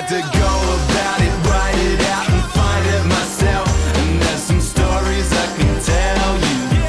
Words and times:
had 0.00 0.08
to 0.08 0.38
go 0.38 0.54
about 0.86 1.20
it, 1.20 1.34
write 1.50 1.74
it 1.74 2.00
out, 2.06 2.30
and 2.30 2.44
find 2.52 2.86
it 2.86 3.04
myself. 3.06 3.68
And 3.96 4.22
there's 4.22 4.42
some 4.42 4.60
stories 4.60 5.32
I 5.32 5.46
can 5.56 5.74
tell 5.82 6.34
you. 6.38 6.86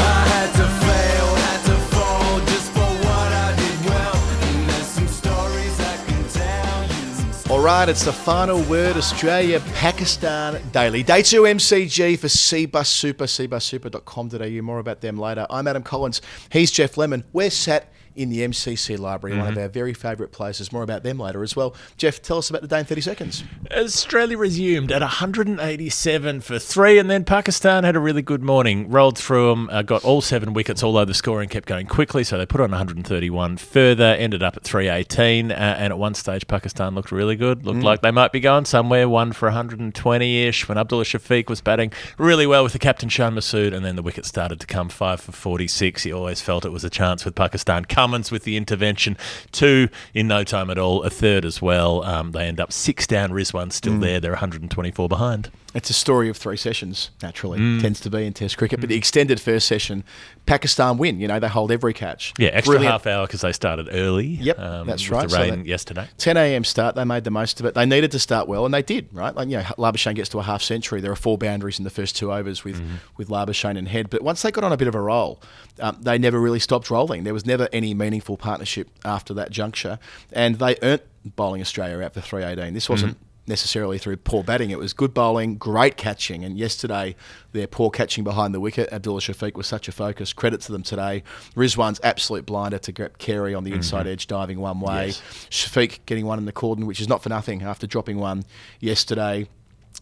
I 0.00 0.20
had 0.32 0.50
to 0.56 0.66
fail, 0.80 1.26
had 1.44 1.62
to 1.66 1.76
fall 1.92 2.40
just 2.46 2.72
for 2.72 2.90
what 3.04 3.30
I 3.44 3.54
did 3.56 3.78
well. 3.90 4.16
And 4.48 4.70
there's 4.70 4.86
some 4.86 5.08
stories 5.08 5.78
I 5.80 5.96
can 6.06 6.28
tell 6.30 6.86
you. 6.88 7.52
All 7.54 7.62
right, 7.62 7.90
it's 7.90 8.06
the 8.06 8.12
final 8.12 8.62
word 8.62 8.96
Australia 8.96 9.60
Pakistan 9.74 10.62
Daily. 10.72 11.02
Day 11.02 11.20
2 11.20 11.42
MCG 11.42 12.18
for 12.18 12.28
Cbus 12.28 12.86
Super, 12.86 13.24
cbussuper.com.au. 13.24 14.62
More 14.62 14.78
about 14.78 15.02
them 15.02 15.18
later. 15.18 15.46
I'm 15.50 15.68
Adam 15.68 15.82
Collins. 15.82 16.22
He's 16.50 16.70
Geoff 16.70 16.96
Lemon. 16.96 17.24
We're 17.34 17.50
sat 17.50 17.92
in 18.16 18.30
the 18.30 18.40
MCC 18.40 18.98
library, 18.98 19.36
one 19.36 19.48
of 19.48 19.58
our 19.58 19.68
very 19.68 19.94
favourite 19.94 20.32
places. 20.32 20.72
More 20.72 20.82
about 20.82 21.02
them 21.02 21.18
later 21.18 21.42
as 21.42 21.54
well. 21.54 21.74
Geoff, 21.96 22.20
tell 22.22 22.38
us 22.38 22.50
about 22.50 22.62
the 22.62 22.68
day 22.68 22.80
in 22.80 22.84
30 22.84 23.00
seconds. 23.00 23.44
Australia 23.70 24.36
resumed 24.36 24.92
at 24.92 25.00
187 25.00 26.40
for 26.40 26.58
three, 26.58 26.98
and 26.98 27.10
then 27.10 27.24
Pakistan 27.24 27.84
had 27.84 27.96
a 27.96 28.00
really 28.00 28.22
good 28.22 28.42
morning. 28.42 28.90
Rolled 28.90 29.18
through 29.18 29.50
them, 29.50 29.70
uh, 29.70 29.82
got 29.82 30.04
all 30.04 30.20
seven 30.20 30.52
wickets, 30.52 30.82
although 30.82 31.04
the 31.04 31.14
scoring 31.14 31.48
kept 31.48 31.66
going 31.66 31.86
quickly, 31.86 32.24
so 32.24 32.36
they 32.36 32.46
put 32.46 32.60
on 32.60 32.70
131 32.70 33.56
further, 33.56 34.04
ended 34.04 34.42
up 34.42 34.56
at 34.56 34.64
318, 34.64 35.52
uh, 35.52 35.54
and 35.54 35.92
at 35.92 35.98
one 35.98 36.14
stage 36.14 36.46
Pakistan 36.46 36.94
looked 36.94 37.12
really 37.12 37.36
good. 37.36 37.64
Looked 37.64 37.82
like 37.82 38.02
they 38.02 38.10
might 38.10 38.32
be 38.32 38.40
going 38.40 38.64
somewhere, 38.64 39.08
one 39.08 39.32
for 39.32 39.50
120-ish 39.50 40.68
when 40.68 40.78
Abdullah 40.78 41.04
Shafiq 41.04 41.48
was 41.48 41.60
batting 41.60 41.92
really 42.18 42.46
well 42.46 42.62
with 42.62 42.72
the 42.72 42.78
captain 42.78 43.08
Shan 43.08 43.34
Masood, 43.34 43.72
and 43.74 43.84
then 43.84 43.96
the 43.96 44.02
wicket 44.02 44.26
started 44.26 44.60
to 44.60 44.66
come, 44.66 44.88
five 44.88 45.20
for 45.20 45.32
46. 45.32 46.02
He 46.02 46.12
always 46.12 46.40
felt 46.40 46.64
it 46.64 46.70
was 46.70 46.84
a 46.84 46.90
chance 46.90 47.24
with 47.24 47.34
Pakistan. 47.34 47.84
Cummins 48.00 48.30
with 48.30 48.44
the 48.44 48.56
intervention, 48.56 49.14
two 49.52 49.90
in 50.14 50.26
no 50.26 50.42
time 50.42 50.70
at 50.70 50.78
all, 50.78 51.02
a 51.02 51.10
third 51.10 51.44
as 51.44 51.60
well. 51.60 52.02
Um, 52.02 52.32
they 52.32 52.46
end 52.46 52.58
up 52.58 52.72
six 52.72 53.06
down, 53.06 53.30
Rizwan 53.30 53.70
still 53.70 53.98
there, 53.98 54.20
they're 54.20 54.30
124 54.30 55.06
behind. 55.06 55.50
It's 55.72 55.88
a 55.88 55.92
story 55.92 56.28
of 56.28 56.36
three 56.36 56.56
sessions, 56.56 57.10
naturally. 57.22 57.58
Tends 57.80 58.00
to 58.00 58.10
be 58.10 58.26
in 58.26 58.32
Test 58.32 58.58
cricket. 58.58 58.80
But 58.80 58.88
the 58.88 58.96
extended 58.96 59.40
first 59.40 59.68
session, 59.68 60.02
Pakistan 60.44 60.98
win. 60.98 61.20
You 61.20 61.28
know, 61.28 61.38
they 61.38 61.46
hold 61.46 61.70
every 61.70 61.92
catch. 61.94 62.32
Yeah, 62.38 62.48
extra 62.48 62.72
Brilliant. 62.72 62.90
half 62.92 63.06
hour 63.06 63.24
because 63.26 63.42
they 63.42 63.52
started 63.52 63.88
early. 63.92 64.26
Yep, 64.26 64.58
um, 64.58 64.86
that's 64.88 65.08
right. 65.10 65.28
The 65.28 65.34
So 65.36 65.40
rain 65.40 65.58
that- 65.60 65.66
yesterday. 65.66 66.08
10 66.18 66.36
a.m. 66.36 66.64
start. 66.64 66.96
They 66.96 67.04
made 67.04 67.22
the 67.22 67.30
most 67.30 67.60
of 67.60 67.66
it. 67.66 67.74
They 67.74 67.86
needed 67.86 68.10
to 68.10 68.18
start 68.18 68.48
well, 68.48 68.64
and 68.64 68.74
they 68.74 68.82
did. 68.82 69.08
Right, 69.12 69.32
like 69.34 69.48
you 69.48 69.58
know, 69.58 69.62
Labuschagne 69.78 70.16
gets 70.16 70.28
to 70.30 70.38
a 70.40 70.42
half 70.42 70.60
century. 70.62 71.00
There 71.00 71.12
are 71.12 71.16
four 71.16 71.38
boundaries 71.38 71.78
in 71.78 71.84
the 71.84 71.90
first 71.90 72.16
two 72.16 72.32
overs 72.32 72.64
with 72.64 72.82
with 73.16 73.28
Labuschagne 73.28 73.78
and 73.78 73.86
Head. 73.86 74.10
But 74.10 74.22
once 74.22 74.42
they 74.42 74.50
got 74.50 74.64
on 74.64 74.72
a 74.72 74.76
bit 74.76 74.88
of 74.88 74.96
a 74.96 75.00
roll, 75.00 75.40
um, 75.78 75.98
they 76.00 76.18
never 76.18 76.40
really 76.40 76.58
stopped 76.58 76.90
rolling. 76.90 77.22
There 77.22 77.34
was 77.34 77.46
never 77.46 77.68
any 77.72 77.94
meaningful 77.94 78.36
partnership 78.36 78.88
after 79.04 79.32
that 79.34 79.52
juncture, 79.52 80.00
and 80.32 80.56
they 80.58 80.76
earned 80.82 81.02
bowling 81.36 81.60
Australia 81.60 82.02
out 82.04 82.14
for 82.14 82.20
318. 82.20 82.74
This 82.74 82.88
wasn't. 82.88 83.16
Necessarily 83.50 83.98
through 83.98 84.16
poor 84.18 84.44
batting, 84.44 84.70
it 84.70 84.78
was 84.78 84.92
good 84.92 85.12
bowling, 85.12 85.56
great 85.56 85.96
catching, 85.96 86.44
and 86.44 86.56
yesterday 86.56 87.16
their 87.50 87.66
poor 87.66 87.90
catching 87.90 88.22
behind 88.22 88.54
the 88.54 88.60
wicket. 88.60 88.88
Abdullah 88.92 89.20
Shafiq 89.20 89.56
was 89.56 89.66
such 89.66 89.88
a 89.88 89.92
focus. 89.92 90.32
Credit 90.32 90.60
to 90.60 90.70
them 90.70 90.84
today. 90.84 91.24
Rizwan's 91.56 92.00
absolute 92.04 92.46
blinder 92.46 92.78
to 92.78 92.92
get 92.92 93.18
Carey 93.18 93.52
on 93.52 93.64
the 93.64 93.72
inside 93.72 94.02
mm-hmm. 94.02 94.10
edge, 94.10 94.28
diving 94.28 94.60
one 94.60 94.78
way. 94.78 95.08
Yes. 95.08 95.22
Shafiq 95.50 95.98
getting 96.06 96.26
one 96.26 96.38
in 96.38 96.44
the 96.44 96.52
cordon, 96.52 96.86
which 96.86 97.00
is 97.00 97.08
not 97.08 97.24
for 97.24 97.28
nothing 97.28 97.62
after 97.62 97.88
dropping 97.88 98.18
one 98.18 98.44
yesterday. 98.78 99.48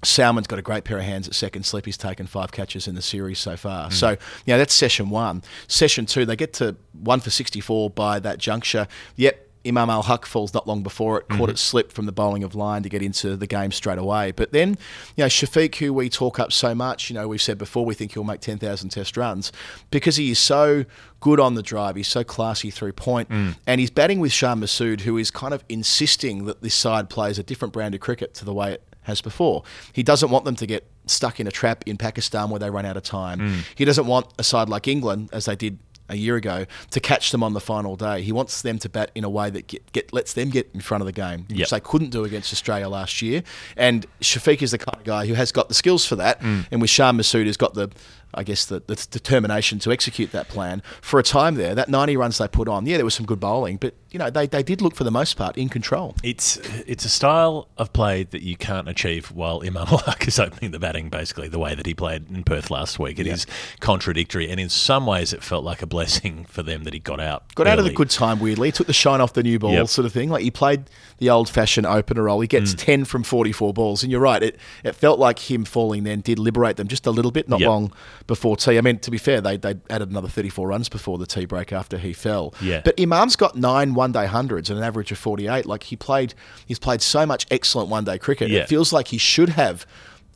Salman's 0.04 0.46
got 0.46 0.58
a 0.58 0.62
great 0.62 0.84
pair 0.84 0.98
of 0.98 1.04
hands 1.04 1.26
at 1.26 1.34
second 1.34 1.64
slip. 1.64 1.86
He's 1.86 1.96
taken 1.96 2.26
five 2.26 2.52
catches 2.52 2.86
in 2.86 2.94
the 2.94 3.02
series 3.02 3.38
so 3.38 3.56
far. 3.56 3.88
Mm. 3.88 3.92
So, 3.94 4.10
you 4.10 4.16
know, 4.48 4.58
that's 4.58 4.74
session 4.74 5.08
one. 5.08 5.42
Session 5.66 6.06
two, 6.06 6.24
they 6.24 6.36
get 6.36 6.52
to 6.54 6.76
one 6.92 7.20
for 7.20 7.30
64 7.30 7.90
by 7.90 8.20
that 8.20 8.38
juncture. 8.38 8.86
Yep. 9.16 9.47
Imam-ul-Haq 9.68 10.26
falls 10.26 10.54
not 10.54 10.66
long 10.66 10.82
before 10.82 11.18
it, 11.18 11.28
caught 11.28 11.40
mm-hmm. 11.40 11.50
it 11.50 11.58
slip 11.58 11.92
from 11.92 12.06
the 12.06 12.12
bowling 12.12 12.42
of 12.42 12.54
Lyon 12.54 12.82
to 12.82 12.88
get 12.88 13.02
into 13.02 13.36
the 13.36 13.46
game 13.46 13.70
straight 13.70 13.98
away. 13.98 14.32
But 14.32 14.52
then, 14.52 14.70
you 15.16 15.24
know, 15.24 15.26
Shafiq, 15.26 15.76
who 15.76 15.92
we 15.92 16.08
talk 16.08 16.40
up 16.40 16.52
so 16.52 16.74
much, 16.74 17.10
you 17.10 17.14
know, 17.14 17.28
we've 17.28 17.42
said 17.42 17.58
before 17.58 17.84
we 17.84 17.94
think 17.94 18.12
he'll 18.12 18.24
make 18.24 18.40
10,000 18.40 18.88
test 18.88 19.16
runs 19.16 19.52
because 19.90 20.16
he 20.16 20.30
is 20.30 20.38
so 20.38 20.84
good 21.20 21.40
on 21.40 21.54
the 21.54 21.62
drive, 21.62 21.96
he's 21.96 22.08
so 22.08 22.24
classy 22.24 22.70
through 22.70 22.92
point, 22.92 23.28
mm. 23.28 23.56
and 23.66 23.80
he's 23.80 23.90
batting 23.90 24.20
with 24.20 24.32
Shan 24.32 24.60
Masood, 24.60 25.02
who 25.02 25.16
is 25.16 25.30
kind 25.30 25.52
of 25.52 25.64
insisting 25.68 26.44
that 26.46 26.62
this 26.62 26.74
side 26.74 27.10
plays 27.10 27.38
a 27.38 27.42
different 27.42 27.74
brand 27.74 27.94
of 27.94 28.00
cricket 28.00 28.34
to 28.34 28.44
the 28.44 28.54
way 28.54 28.72
it 28.72 28.82
has 29.02 29.20
before. 29.20 29.64
He 29.92 30.02
doesn't 30.02 30.30
want 30.30 30.44
them 30.44 30.56
to 30.56 30.66
get 30.66 30.86
stuck 31.06 31.40
in 31.40 31.46
a 31.46 31.50
trap 31.50 31.82
in 31.86 31.96
Pakistan 31.96 32.50
where 32.50 32.58
they 32.58 32.70
run 32.70 32.84
out 32.84 32.96
of 32.96 33.02
time. 33.02 33.40
Mm. 33.40 33.64
He 33.74 33.84
doesn't 33.84 34.06
want 34.06 34.26
a 34.38 34.44
side 34.44 34.68
like 34.68 34.86
England, 34.86 35.30
as 35.32 35.46
they 35.46 35.56
did 35.56 35.78
a 36.08 36.16
year 36.16 36.36
ago, 36.36 36.66
to 36.90 37.00
catch 37.00 37.30
them 37.30 37.42
on 37.42 37.52
the 37.52 37.60
final 37.60 37.96
day. 37.96 38.22
He 38.22 38.32
wants 38.32 38.62
them 38.62 38.78
to 38.80 38.88
bat 38.88 39.10
in 39.14 39.24
a 39.24 39.30
way 39.30 39.50
that 39.50 39.66
get, 39.66 39.92
get 39.92 40.12
lets 40.12 40.32
them 40.32 40.50
get 40.50 40.70
in 40.74 40.80
front 40.80 41.02
of 41.02 41.06
the 41.06 41.12
game, 41.12 41.46
Yep. 41.48 41.58
which 41.58 41.70
they 41.70 41.80
couldn't 41.80 42.10
do 42.10 42.24
against 42.24 42.52
Australia 42.52 42.88
last 42.88 43.20
year. 43.22 43.42
And 43.76 44.06
Shafiq 44.20 44.62
is 44.62 44.70
the 44.70 44.78
kind 44.78 44.96
of 44.96 45.04
guy 45.04 45.26
who 45.26 45.34
has 45.34 45.52
got 45.52 45.68
the 45.68 45.74
skills 45.74 46.04
for 46.04 46.16
that, 46.16 46.40
mm. 46.40 46.66
and 46.70 46.80
with 46.80 46.90
Shan 46.90 47.16
Masood 47.16 47.46
has 47.46 47.56
got 47.56 47.74
the 47.74 47.90
I 48.34 48.42
guess 48.44 48.66
the, 48.66 48.80
the 48.86 48.94
determination 49.10 49.78
to 49.80 49.90
execute 49.92 50.32
that 50.32 50.48
plan 50.48 50.82
for 51.00 51.18
a 51.18 51.22
time 51.22 51.54
there. 51.54 51.74
That 51.74 51.88
90 51.88 52.16
runs 52.16 52.38
they 52.38 52.46
put 52.48 52.68
on, 52.68 52.84
yeah, 52.86 52.96
there 52.96 53.04
was 53.04 53.14
some 53.14 53.24
good 53.26 53.40
bowling, 53.40 53.76
but 53.78 53.94
you 54.10 54.18
know 54.18 54.30
they, 54.30 54.46
they 54.46 54.62
did 54.62 54.80
look 54.82 54.94
for 54.94 55.04
the 55.04 55.10
most 55.10 55.34
part 55.36 55.56
in 55.56 55.68
control. 55.68 56.14
It's 56.22 56.56
it's 56.86 57.04
a 57.04 57.08
style 57.08 57.68
of 57.78 57.92
play 57.92 58.24
that 58.24 58.42
you 58.42 58.56
can't 58.56 58.88
achieve 58.88 59.28
while 59.32 59.62
Imam 59.66 59.86
Haq 60.06 60.28
is 60.28 60.38
opening 60.38 60.70
the 60.72 60.78
batting, 60.78 61.08
basically 61.08 61.48
the 61.48 61.58
way 61.58 61.74
that 61.74 61.86
he 61.86 61.94
played 61.94 62.30
in 62.30 62.44
Perth 62.44 62.70
last 62.70 62.98
week. 62.98 63.18
It 63.18 63.26
is 63.26 63.46
contradictory, 63.80 64.50
and 64.50 64.60
in 64.60 64.68
some 64.68 65.06
ways, 65.06 65.32
it 65.32 65.42
felt 65.42 65.64
like 65.64 65.82
a 65.82 65.86
blessing 65.86 66.44
for 66.46 66.62
them 66.62 66.84
that 66.84 66.92
he 66.92 67.00
got 67.00 67.20
out. 67.20 67.54
Got 67.54 67.66
out 67.66 67.78
of 67.78 67.84
the 67.84 67.92
good 67.92 68.10
time 68.10 68.40
weirdly. 68.40 68.70
Took 68.72 68.86
the 68.86 68.92
shine 68.92 69.20
off 69.20 69.32
the 69.32 69.42
new 69.42 69.58
ball, 69.58 69.72
Yep. 69.72 69.88
sort 69.88 70.06
of 70.06 70.12
thing. 70.12 70.28
Like 70.30 70.42
he 70.42 70.50
played 70.50 70.84
the 71.18 71.30
old-fashioned 71.30 71.86
opener 71.86 72.24
role. 72.24 72.40
He 72.40 72.46
gets 72.48 72.74
Mm. 72.74 72.78
ten 72.78 73.04
from 73.04 73.22
forty-four 73.22 73.72
balls, 73.72 74.02
and 74.02 74.12
you're 74.12 74.20
right. 74.20 74.42
It 74.42 74.56
it 74.84 74.94
felt 74.94 75.18
like 75.18 75.50
him 75.50 75.64
falling 75.64 76.04
then 76.04 76.20
did 76.20 76.38
liberate 76.38 76.76
them 76.76 76.88
just 76.88 77.06
a 77.06 77.10
little 77.10 77.30
bit. 77.30 77.48
Not 77.48 77.60
Yep. 77.60 77.68
long 77.68 77.92
before 78.26 78.56
tea. 78.56 78.78
I 78.78 78.80
mean, 78.80 78.98
to 78.98 79.10
be 79.10 79.18
fair, 79.18 79.40
they 79.40 79.56
they 79.56 79.76
added 79.90 80.10
another 80.10 80.28
thirty-four 80.28 80.68
runs 80.68 80.88
before 80.88 81.18
the 81.18 81.26
tea 81.26 81.44
break 81.44 81.72
after 81.72 81.98
he 81.98 82.12
fell. 82.12 82.54
Yeah. 82.60 82.82
But 82.84 82.98
Imam's 82.98 83.36
got 83.36 83.56
nine 83.56 83.94
one-day 83.94 84.26
hundreds 84.26 84.70
and 84.70 84.78
an 84.78 84.84
average 84.84 85.12
of 85.12 85.18
forty-eight. 85.18 85.66
Like 85.66 85.84
he 85.84 85.96
played, 85.96 86.34
he's 86.66 86.78
played 86.78 87.02
so 87.02 87.24
much 87.26 87.46
excellent 87.50 87.88
one-day 87.88 88.18
cricket. 88.18 88.50
Yeah. 88.50 88.60
It 88.60 88.68
feels 88.68 88.92
like 88.92 89.08
he 89.08 89.18
should 89.18 89.50
have. 89.50 89.86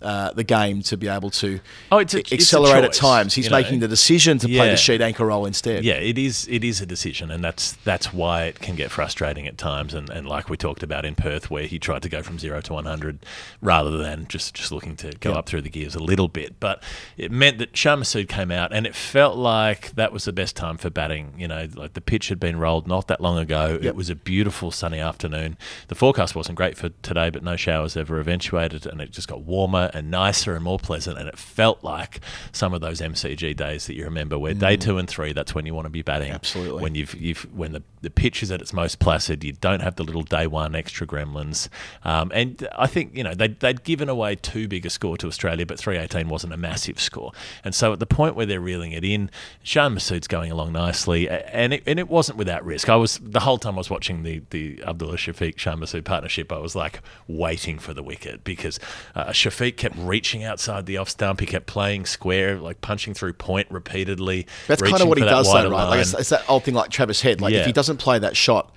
Uh, 0.02 0.32
the 0.32 0.44
game 0.44 0.82
to 0.82 0.96
be 0.96 1.08
able 1.08 1.30
to 1.30 1.60
Oh, 1.90 1.98
it's 1.98 2.14
a- 2.14 2.34
accelerate 2.34 2.84
at 2.84 2.92
times. 2.92 3.34
He's 3.34 3.44
you 3.46 3.50
know. 3.50 3.58
making 3.58 3.80
the 3.80 3.88
decision 3.88 4.38
to 4.38 4.46
play 4.48 4.68
the 4.70 4.76
sheet 4.76 5.00
anchor 5.00 5.26
role 5.26 5.46
instead. 5.46 5.84
Yeah, 5.84 5.94
it 5.94 6.18
is. 6.18 6.46
It 6.50 6.64
is 6.64 6.80
a 6.80 6.86
decision, 6.86 7.30
and 7.30 7.42
that's 7.44 7.72
that's 7.84 8.12
why 8.12 8.44
it 8.44 8.58
can 8.60 8.74
get 8.76 8.90
frustrating 8.90 9.46
at 9.46 9.56
times. 9.58 9.94
And, 9.94 10.10
and 10.10 10.26
like 10.26 10.48
we 10.50 10.56
talked 10.56 10.82
about 10.82 11.04
in 11.04 11.14
Perth, 11.14 11.50
where 11.50 11.64
he 11.64 11.78
tried 11.78 12.02
to 12.02 12.08
go 12.08 12.22
from 12.22 12.38
zero 12.38 12.60
to 12.62 12.72
one 12.72 12.84
hundred 12.86 13.20
rather 13.60 13.96
than 13.96 14.26
just 14.28 14.54
just 14.54 14.72
looking 14.72 14.96
to 14.96 15.12
go 15.20 15.30
Yeah. 15.32 15.38
up 15.38 15.46
through 15.46 15.62
the 15.62 15.70
gears 15.70 15.94
a 15.94 16.02
little 16.02 16.28
bit. 16.28 16.58
But 16.58 16.82
it 17.16 17.30
meant 17.30 17.58
that 17.58 17.76
Shan 17.76 18.02
came 18.26 18.50
out, 18.50 18.72
and 18.72 18.86
it 18.86 18.94
felt 18.96 19.36
like 19.36 19.94
that 19.94 20.12
was 20.12 20.24
the 20.24 20.32
best 20.32 20.56
time 20.56 20.76
for 20.78 20.90
batting. 20.90 21.34
You 21.38 21.46
know, 21.46 21.69
like 21.74 21.92
the 21.92 22.00
pitch 22.00 22.28
had 22.28 22.40
been 22.40 22.58
rolled 22.58 22.88
not 22.88 23.06
that 23.08 23.20
long 23.20 23.38
ago. 23.38 23.74
Yep. 23.80 23.84
It 23.84 23.94
was 23.96 24.10
a 24.10 24.14
beautiful 24.16 24.70
sunny 24.72 24.98
afternoon. 24.98 25.56
The 25.88 25.94
forecast 25.94 26.34
wasn't 26.34 26.56
great 26.56 26.76
for 26.76 26.88
today, 27.02 27.30
but 27.30 27.42
no 27.44 27.54
showers 27.56 27.96
ever 27.96 28.19
eventuated, 28.19 28.86
and 28.86 29.00
it 29.00 29.10
just 29.12 29.28
got 29.28 29.42
warmer 29.42 29.90
and 29.92 30.10
nicer 30.10 30.54
and 30.54 30.64
more 30.64 30.78
pleasant. 30.78 31.19
And 31.19 31.28
it 31.28 31.38
felt 31.38 31.82
like 31.82 32.20
some 32.53 32.75
of 32.75 32.80
those 32.80 33.00
MCG 33.00 33.56
days 33.56 33.86
that 33.86 33.94
you 33.94 34.04
remember, 34.04 34.38
where 34.38 34.54
day 34.54 34.76
two 34.76 34.98
and 34.98 35.08
three, 35.08 35.32
that's 35.32 35.54
when 35.54 35.66
you 35.66 35.75
want 35.75 35.86
to 35.86 35.91
be 35.91 36.03
batting. 36.03 36.30
Mm. 36.32 36.34
Absolutely. 36.34 36.82
When 36.82 36.94
you've 36.94 37.14
you've 37.14 37.42
when 37.54 37.72
the 37.72 37.82
the 38.00 38.10
pitch 38.10 38.42
is 38.42 38.50
at 38.50 38.60
its 38.60 38.72
most 38.72 38.98
placid, 38.98 39.44
you 39.44 39.52
don't 39.52 39.81
have 39.81 39.97
the 39.97 40.04
little 40.04 40.22
day 40.22 40.47
one 40.47 40.75
extra 40.75 41.06
gremlins. 41.06 41.69
Um, 42.04 42.31
and 42.34 42.66
I 42.76 42.86
think 42.86 43.16
you 43.16 43.22
know 43.22 43.34
they'd, 43.34 43.60
they'd 43.60 43.84
given 43.84 44.08
away 44.08 44.34
too 44.36 44.69
big 44.69 44.84
a 44.86 44.91
score 44.91 45.16
to 45.19 45.26
Australia, 45.26 45.66
but 45.66 45.78
three 45.78 45.97
eighteen 45.97 46.28
wasn't 46.28 46.52
a 46.52 46.56
massive 46.56 47.00
score. 47.00 47.32
And 47.64 47.75
so 47.75 47.92
at 47.92 48.00
the 48.00 48.06
point 48.06 48.34
where 48.34 48.47
they're 48.47 48.60
reeling 48.60 48.92
it 48.92 49.04
in, 49.04 49.31
Shan 49.62 49.94
Masood's 49.94 50.26
going 50.26 50.50
along 50.50 50.72
nicely, 50.72 51.28
and 51.28 51.75
it, 51.75 51.82
and 51.86 51.98
it 51.98 52.08
wasn't 52.08 52.38
without 52.38 52.64
risk. 52.64 52.88
I 52.88 52.97
was 52.97 53.19
the 53.22 53.41
whole 53.41 53.58
time 53.58 53.75
I 53.75 53.78
was 53.78 53.91
watching 53.91 54.22
the 54.22 54.42
the 54.50 54.82
Abdullah 54.84 55.16
Shafiq 55.16 55.58
Shan 55.58 55.78
Masood 55.78 56.04
partnership. 56.04 56.52
I 56.52 56.58
was 56.58 56.75
like 56.75 57.00
waiting 57.28 57.78
for 57.78 57.94
the 57.94 58.02
wicket 58.02 58.44
because 58.44 58.81
uh, 59.14 59.26
Shafiq 59.26 59.76
kept 59.82 59.96
reaching 59.99 60.44
outside 60.44 60.87
the 60.87 60.96
off 60.99 61.08
stump. 61.08 61.40
He 61.40 61.46
kept 61.46 61.67
playing 61.67 62.06
square, 62.06 62.58
like 62.58 62.81
punching 62.81 63.14
through 63.14 63.32
point 63.32 63.67
repeatedly. 63.70 64.46
That's 64.69 64.81
kind 64.81 65.02
of 65.02 65.08
what 65.08 65.19
he 65.19 65.25
does, 65.25 65.52
though, 65.52 65.70
right? 65.70 65.88
Like 65.88 66.00
it's, 66.00 66.14
it's 66.14 66.29
that 66.31 66.49
old 66.49 66.64
thing 66.64 66.75
like 66.75 66.90
Travis 66.90 67.20
Head. 67.20 67.40
Like 67.40 67.52
if 67.55 67.67
he 67.67 67.73
doesn't 67.73 67.96
play 67.96 68.19
that 68.20 68.37
shot, 68.37 68.73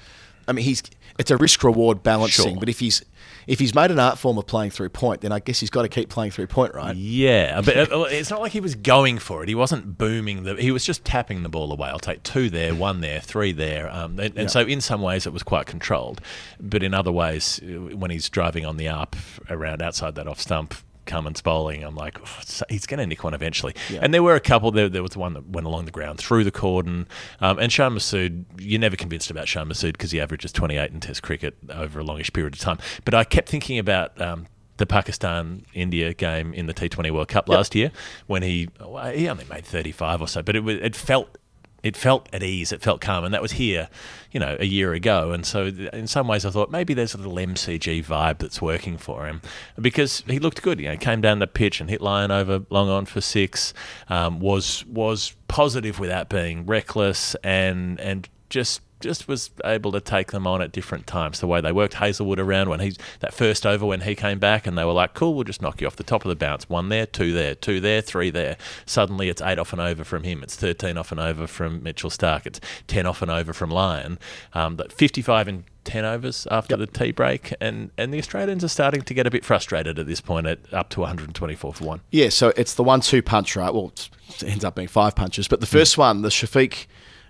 I 0.48 0.52
mean, 0.52 0.66
he's 0.66 0.82
it's 1.18 1.32
a 1.32 1.38
risk 1.38 1.64
reward 1.64 2.04
balancing. 2.04 2.52
Sure. 2.54 2.60
But 2.60 2.70
if 2.70 2.80
he's 2.80 3.04
if 3.48 3.60
he's 3.60 3.76
made 3.76 3.92
an 3.92 4.00
art 4.00 4.18
form 4.18 4.38
of 4.40 4.48
playing 4.48 4.72
through 4.72 4.90
point, 4.90 5.22
then 5.22 5.32
I 5.32 5.40
guess 5.40 5.60
he's 5.60 5.70
got 5.70 5.84
to 5.84 5.88
keep 5.88 6.10
playing 6.10 6.32
through 6.32 6.48
point, 6.48 6.74
right? 6.74 6.96
Yeah, 6.96 7.62
but 7.62 7.78
uh, 7.92 8.02
it's 8.10 8.30
not 8.32 8.42
like 8.42 8.52
he 8.52 8.60
was 8.60 8.74
going 8.76 9.20
for 9.20 9.44
it. 9.44 9.50
He 9.50 9.56
wasn't 9.56 9.98
booming 9.98 10.44
the. 10.44 10.56
He 10.56 10.72
was 10.72 10.84
just 10.84 11.06
tapping 11.06 11.44
the 11.44 11.50
ball 11.50 11.72
away. 11.72 11.90
I'll 11.90 12.00
take 12.00 12.24
two 12.24 12.50
there, 12.50 12.74
one 12.74 13.02
there, 13.02 13.22
three 13.22 13.52
there, 13.52 13.92
um, 13.92 14.14
and, 14.20 14.32
and 14.32 14.36
Yeah. 14.36 14.48
so 14.48 14.62
in 14.62 14.82
some 14.82 15.02
ways 15.02 15.28
it 15.28 15.34
was 15.34 15.44
quite 15.44 15.68
controlled, 15.68 16.20
but 16.60 16.82
in 16.82 16.94
other 16.94 17.12
ways, 17.12 17.62
uh, 17.64 17.96
when 17.96 18.10
he's 18.12 18.28
driving 18.30 18.66
on 18.66 18.78
the 18.78 18.88
up 18.88 19.16
around 19.50 19.82
outside 19.82 20.16
that 20.16 20.28
off 20.28 20.42
stump. 20.42 20.74
Cummins 21.06 21.42
bowling, 21.42 21.84
I'm 21.84 21.96
like, 21.96 22.20
"Oh, 22.22 22.64
he's 22.70 22.86
going 22.86 23.00
to 23.00 23.06
nick 23.06 23.24
one 23.24 23.34
eventually. 23.34 23.76
And 24.02 24.14
there 24.14 24.24
were 24.24 24.36
a 24.36 24.40
couple. 24.40 24.72
There, 24.72 24.90
there 24.90 25.04
was 25.04 25.16
one 25.16 25.34
that 25.34 25.48
went 25.48 25.68
along 25.68 25.86
the 25.86 25.92
ground 25.92 26.20
through 26.20 26.44
the 26.44 26.52
cordon. 26.52 27.08
Um, 27.40 27.60
and 27.60 27.72
Shan 27.72 27.94
Masood, 27.94 28.46
you're 28.60 28.80
never 28.80 28.96
convinced 28.96 29.30
about 29.30 29.48
Shan 29.48 29.68
Masood 29.68 29.94
because 29.94 30.12
he 30.12 30.20
averages 30.20 30.52
28 30.52 30.92
in 30.92 31.00
Test 31.00 31.24
cricket 31.24 31.56
over 31.70 32.00
a 32.00 32.04
longish 32.04 32.32
period 32.34 32.54
of 32.54 32.60
time. 32.60 32.80
But 33.04 33.14
I 33.14 33.24
kept 33.24 33.50
thinking 33.50 33.80
about. 33.80 34.20
Um, 34.22 34.48
the 34.78 34.86
Pakistan 34.86 35.66
India 35.74 36.14
game 36.14 36.54
in 36.54 36.66
the 36.66 36.74
T20 36.74 37.10
World 37.10 37.30
Cup 37.30 37.48
last 37.48 37.76
year, 37.76 37.94
when 38.28 38.44
he 38.44 38.68
well, 38.78 39.10
he 39.10 39.30
only 39.30 39.46
made 39.46 39.64
35 39.64 40.22
or 40.22 40.28
so, 40.28 40.42
but 40.42 40.54
it 40.54 40.66
was 40.66 40.78
it 40.82 40.98
felt 40.98 41.38
it 41.86 41.96
felt 41.96 42.28
at 42.34 42.42
ease, 42.42 42.72
it 42.72 42.82
felt 42.82 43.00
calm, 43.00 43.24
and 43.24 43.32
that 43.32 43.44
was 43.44 43.54
here, 43.54 43.90
you 44.32 44.40
know, 44.40 44.58
a 44.60 44.66
year 44.66 44.94
ago. 44.94 45.32
And 45.32 45.46
so, 45.46 45.68
in 45.68 46.08
some 46.08 46.28
ways, 46.28 46.44
I 46.44 46.50
thought 46.50 46.72
maybe 46.72 46.96
there's 46.96 47.14
a 47.14 47.18
little 47.18 47.36
MCG 47.36 48.04
vibe 48.04 48.40
that's 48.40 48.60
working 48.60 48.98
for 48.98 49.28
him 49.28 49.40
because 49.80 50.24
he 50.26 50.40
looked 50.40 50.64
good. 50.64 50.80
You 50.80 50.90
know, 50.90 50.98
came 50.98 51.22
down 51.22 51.38
the 51.38 51.46
pitch 51.46 51.80
and 51.80 51.88
hit 51.88 52.02
Lyon 52.02 52.32
over 52.32 52.66
long 52.72 52.90
on 52.90 53.06
for 53.06 53.22
six. 53.22 53.72
Um, 54.10 54.40
was 54.40 54.84
was 54.88 55.36
positive 55.48 56.00
without 56.00 56.28
being 56.28 56.66
reckless, 56.66 57.36
and 57.44 58.00
and 58.00 58.28
just 58.50 58.82
just 59.00 59.28
was 59.28 59.52
able 59.64 59.92
to 59.92 60.00
take 60.00 60.32
them 60.32 60.48
on 60.48 60.62
at 60.62 60.72
different 60.72 61.06
times. 61.06 61.40
The 61.40 61.48
way 61.48 61.62
they 61.62 61.72
worked 61.72 61.96
Hazlewood 61.96 62.40
around 62.40 62.70
when 62.70 62.80
he's 62.80 62.98
that 63.20 63.34
first 63.34 63.66
over 63.66 63.86
when 63.86 64.02
he 64.02 64.16
came 64.16 64.40
back, 64.40 64.66
and 64.66 64.78
they 64.78 64.86
were 64.86 64.94
like, 64.94 65.14
"Cool, 65.14 65.34
we'll 65.34 65.44
just 65.44 65.62
knock 65.62 65.82
you 65.82 65.88
off 65.88 65.96
the 65.96 66.04
top 66.04 66.26
of 66.26 66.30
the 66.30 66.36
bounce. 66.36 66.70
One 66.70 66.90
there, 66.90 67.06
two 67.06 67.34
there, 67.34 67.56
two 67.56 67.80
there, 67.80 68.02
three 68.02 68.30
there." 68.30 68.58
Suddenly, 68.86 69.30
it's 69.30 69.42
eight 69.42 69.60
off 69.60 69.74
and 69.74 69.82
over 69.82 70.04
from 70.04 70.24
him. 70.24 70.44
It's 70.44 70.56
thirteen 70.56 70.98
off 70.98 71.12
and 71.12 71.20
over 71.20 71.48
from 71.48 71.84
Mitchell 71.84 72.10
Starc. 72.10 72.46
It's 72.46 72.60
ten 72.88 73.06
off 73.06 73.22
and 73.22 73.32
over 73.32 73.54
from 73.54 73.70
Lyon. 73.70 74.20
Um, 74.54 74.76
but 74.76 74.92
fifty-five 74.92 75.48
and 75.48 75.66
ten 75.84 76.04
overs 76.04 76.48
after 76.50 76.76
the 76.76 76.88
tea 76.88 77.12
break, 77.12 77.54
and 77.62 77.92
and 77.98 78.14
the 78.14 78.18
Australians 78.18 78.64
are 78.64 78.70
starting 78.70 79.02
to 79.04 79.14
get 79.14 79.28
a 79.28 79.32
bit 79.32 79.46
frustrated 79.46 80.00
at 80.00 80.08
this 80.08 80.22
point 80.22 80.48
at 80.48 80.60
up 80.74 80.90
to 80.90 81.02
one 81.02 81.10
hundred 81.10 81.28
and 81.28 81.36
twenty-four 81.36 81.74
for 81.74 81.84
one. 81.84 82.02
Yeah, 82.12 82.30
so 82.30 82.54
it's 82.58 82.74
the 82.74 82.84
one-two 82.84 83.22
punch, 83.22 83.56
right? 83.56 83.74
Well, 83.74 83.94
it 84.30 84.44
ends 84.44 84.66
up 84.66 84.76
being 84.76 84.88
five 84.88 85.16
punches, 85.16 85.48
but 85.48 85.60
the 85.60 85.68
first 85.68 85.98
one, 85.98 86.24
the 86.24 86.30
Shafiq 86.30 86.88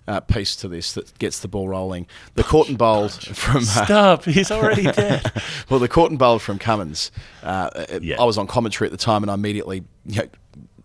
uh, 0.07 0.19
piece 0.21 0.55
to 0.57 0.67
this 0.67 0.93
that 0.93 1.17
gets 1.19 1.39
the 1.39 1.47
ball 1.47 1.67
rolling, 1.69 2.07
the 2.35 2.43
caught 2.43 2.69
and 2.69 2.77
bowled 2.77 3.13
from. 3.13 3.57
Uh, 3.57 3.85
Stop! 3.85 4.23
He's 4.25 4.51
already 4.51 4.83
dead. 4.91 5.31
well, 5.69 5.79
the 5.79 5.87
caught 5.87 6.09
and 6.09 6.19
bowled 6.19 6.41
from 6.41 6.59
Cummins. 6.59 7.11
Uh, 7.43 7.69
Yeah. 8.01 8.21
I 8.21 8.25
was 8.25 8.37
on 8.37 8.47
commentary 8.47 8.87
at 8.87 8.91
the 8.91 8.97
time, 8.97 9.23
and 9.23 9.31
I 9.31 9.33
immediately 9.33 9.83
you 10.05 10.21
know, 10.21 10.27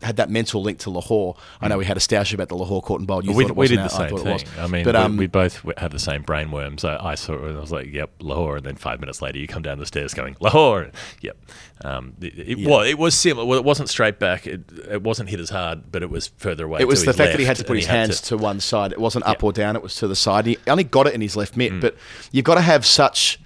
had 0.02 0.16
that 0.16 0.30
mental 0.30 0.62
link 0.62 0.78
to 0.80 0.90
Lahore. 0.90 1.36
I 1.60 1.68
know 1.68 1.78
we 1.78 1.84
had 1.84 1.96
a 1.96 2.00
stoush 2.00 2.32
about 2.32 2.48
the 2.48 2.56
Lahore 2.56 2.80
caught 2.82 3.00
and 3.00 3.06
bowled. 3.06 3.24
You 3.26 3.32
we, 3.32 3.44
thought 3.44 3.50
it 3.50 3.56
we 3.56 3.68
did 3.68 3.78
the 3.78 3.84
I 3.84 3.88
same 3.88 4.12
was. 4.12 4.22
thing. 4.22 4.40
I 4.58 4.66
mean, 4.66 4.84
but 4.84 4.94
we, 4.94 5.00
um, 5.00 5.16
we 5.16 5.26
both 5.26 5.62
have 5.76 5.92
the 5.92 5.98
same 5.98 6.22
brain 6.22 6.50
worms. 6.50 6.84
I, 6.84 6.96
I 7.10 7.14
saw 7.14 7.34
it 7.34 7.42
and 7.42 7.56
I 7.56 7.60
was 7.60 7.72
like, 7.72 7.92
"Yep, 7.92 8.10
Lahore," 8.20 8.56
and 8.56 8.66
then 8.66 8.76
five 8.76 9.00
minutes 9.00 9.20
later, 9.20 9.38
you 9.38 9.46
come 9.46 9.62
down 9.62 9.78
the 9.78 9.86
stairs 9.86 10.14
going 10.14 10.36
Lahore. 10.40 10.90
Yep. 11.20 11.36
Um, 11.84 12.14
it, 12.20 12.38
it, 12.38 12.66
well, 12.68 12.80
it 12.80 12.98
was 12.98 13.14
similar. 13.14 13.46
Well, 13.46 13.58
it 13.58 13.64
wasn't 13.64 13.88
straight 13.88 14.18
back. 14.18 14.46
It, 14.46 14.62
it 14.90 15.02
wasn't 15.02 15.28
hit 15.28 15.40
as 15.40 15.50
hard, 15.50 15.90
but 15.90 16.02
it 16.02 16.10
was 16.10 16.28
further 16.38 16.64
away. 16.64 16.80
It 16.80 16.88
was 16.88 17.04
the 17.04 17.12
fact 17.12 17.32
that 17.32 17.40
he 17.40 17.46
had 17.46 17.56
to 17.56 17.64
put 17.64 17.76
his 17.76 17.86
hands 17.86 18.20
to, 18.22 18.36
one 18.36 18.60
side. 18.60 18.92
It 18.92 19.00
wasn't 19.00 19.26
up 19.26 19.36
Yeah. 19.36 19.40
Mm. 19.40 19.44
or 19.44 19.52
down. 19.52 19.76
It 19.76 19.82
was 19.82 19.94
to 19.96 20.08
the 20.08 20.16
side. 20.16 20.46
He 20.46 20.58
only 20.66 20.84
got 20.84 21.06
it 21.06 21.14
in 21.14 21.20
his 21.20 21.36
left 21.36 21.56
mitt. 21.56 21.80
But 21.80 21.96
you've 22.32 22.44
got 22.44 22.54
to 22.56 22.60
have 22.62 22.84
such 22.86 23.38